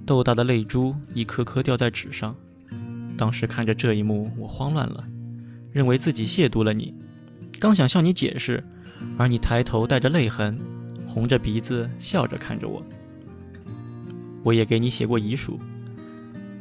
[0.05, 2.35] 豆大的泪珠一颗颗掉在纸上。
[3.15, 5.07] 当时看着这一幕，我慌乱了。
[5.71, 6.93] 认为自己亵渎了你，
[7.59, 8.63] 刚想向你解释，
[9.17, 10.57] 而你抬头带着泪痕，
[11.05, 12.81] 红着鼻子笑着看着我。
[14.43, 15.59] 我也给你写过遗书，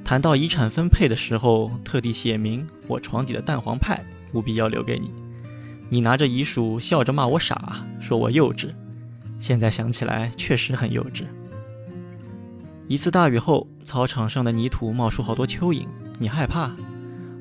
[0.05, 4.03] 谈到遗产分配的时候，特地写明我床底的蛋黄派
[4.35, 5.13] 务必要留给你。
[5.89, 8.69] 你拿着遗书笑着骂我傻，说我幼稚。
[9.39, 11.23] 现在想起来确实很幼稚。
[12.89, 15.87] 一次大雨后，操场上的泥土冒出好多蚯蚓，
[16.19, 16.73] 你害怕。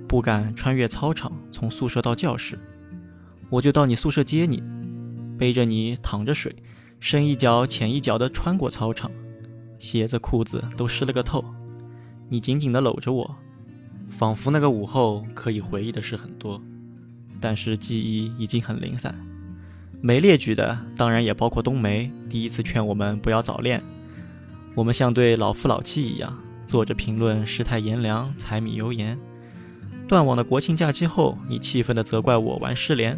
[0.08, 2.58] 不敢穿越操场，从宿舍到教室，
[3.50, 4.62] 我就到你宿舍接你，
[5.38, 6.54] 背着你淌着水，
[7.00, 9.10] 深一脚浅一脚地穿过操场，
[9.80, 11.44] 鞋子裤子都湿了个透。
[12.28, 13.36] 你紧紧地搂着我，
[14.10, 16.62] 仿佛那个午后可以回忆的事很多，
[17.40, 19.16] 但是记忆已经很零散。
[20.02, 23.82] 没列举的当然也包括冬梅第一次劝我们不要早恋，
[24.76, 29.18] 我们像对老夫老妻一样坐着评论世态炎凉、柴米油盐。
[30.08, 33.18] 断网的国庆假期后，你气愤地责怪我玩失联。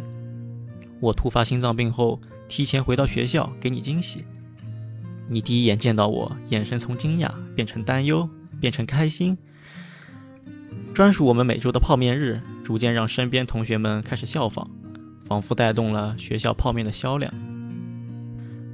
[1.00, 4.24] 我突发心脏病后，提前回到学校给你惊喜。
[5.28, 8.28] 你第一眼见到我，眼神从惊讶变成担忧，
[8.60, 9.36] 变成开心。
[10.92, 14.68] 专属我们每周的泡面日，逐渐让身边同学们开始效仿，
[15.24, 17.32] 仿佛带动了学校泡面的销量。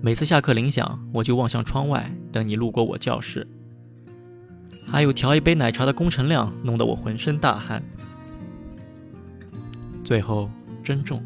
[0.00, 3.46] 每次下课铃响，我就望向窗外，等你路过我教室。
[4.86, 7.82] 还有调一杯奶茶的工程量，弄得我浑身大汗。
[10.02, 10.48] 最后，
[10.82, 11.22] 珍重。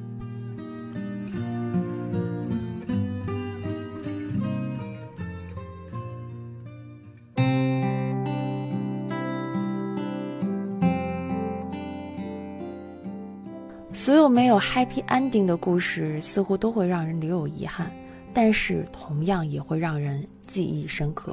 [14.10, 17.88] 所有没有 happy ending 的故事，似乎都会让人留有遗憾，
[18.34, 21.32] 但是同样也会让人记忆深刻。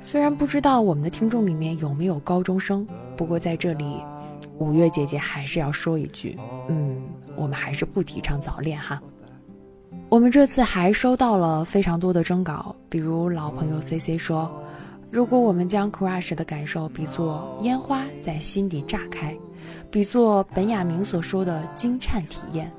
[0.00, 2.86] 虽然不知道我们的听众里面有没有高中生，
[3.16, 3.96] 不过在这里，
[4.58, 6.38] 五月姐姐还是要说一句，
[6.68, 7.02] 嗯，
[7.34, 9.02] 我们还是不提倡早恋哈。
[10.08, 14.48] 我们这次还收到了非常多的征稿，比如老朋友 C C 说，
[15.10, 19.36] 如果我们将 crush 的感受比作烟花在心底炸开，
[19.90, 22.70] 比作本雅明所说的惊颤体验，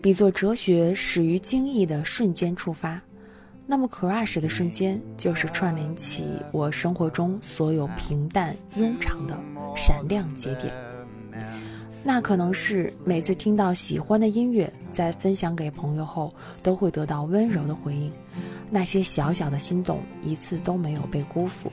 [0.00, 3.00] 比作哲学始于惊异的瞬间触发。
[3.66, 9.38] 那么，crush 的瞬间就是串联起我生活中所有平淡庸常的
[9.76, 10.72] 闪亮节点。
[12.04, 18.12] 那可能是每次听到喜欢的音乐，在分享给朋友后，都会得到温柔的回应。
[18.68, 21.70] 那些小小的心动，一次都没有被辜负。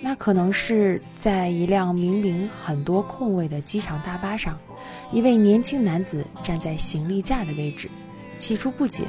[0.00, 4.58] 那可能是在一辆明明很多空位的机场大巴上，
[5.12, 7.88] 一位年轻男子站在行李架的位置。
[8.38, 9.04] 起初不解，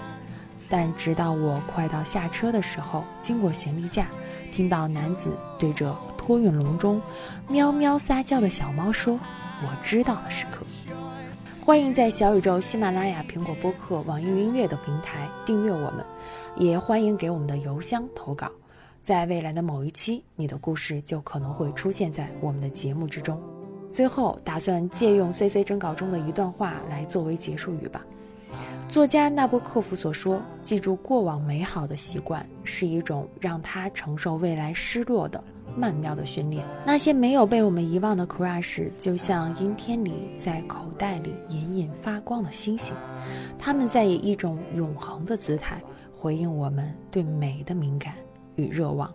[0.67, 4.07] 但直到我快到下车的时候，经过行李架，
[4.51, 6.99] 听到男子对着托运笼中
[7.47, 9.19] 喵喵撒娇的小猫说
[9.61, 10.65] ：“我知道了时刻。”
[11.63, 16.03] 欢迎在小宇宙、喜马拉雅、苹果播客、网易云音乐等平台订阅我们，
[16.55, 18.51] 也欢迎给我们的邮箱投稿。
[19.09, 23.41] 在未来的某一期，你的故事就可能会出现在我们的节目之中。
[23.91, 28.05] 最后，打算借用 C C 征稿中的一段话来作为结束语吧。
[28.87, 35.43] 作家纳波科夫所说：“记住过往美好的习惯，是一种让他承受未来失落的
[35.75, 36.63] 曼妙的训练。
[36.85, 42.93] 那些没有被我们遗忘的 crush，就像阴天里在口袋里隐隐发光的星星，
[43.57, 45.81] 他们在以一种永恒的姿态
[46.15, 48.13] 回应我们对美的敏感。”
[48.59, 49.11] 与热望。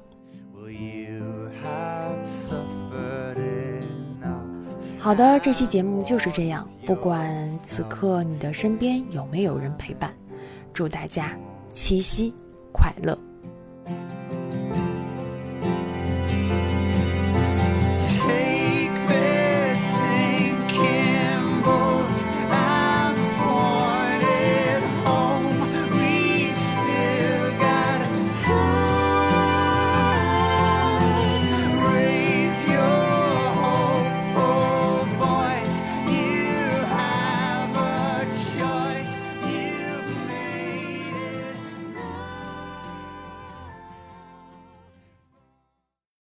[4.98, 6.66] 好的，这期节目就是这样。
[6.86, 10.14] 不管此刻你的身边有没有人陪伴，
[10.72, 11.38] 祝大家
[11.74, 12.32] 七夕
[12.72, 13.18] 快乐。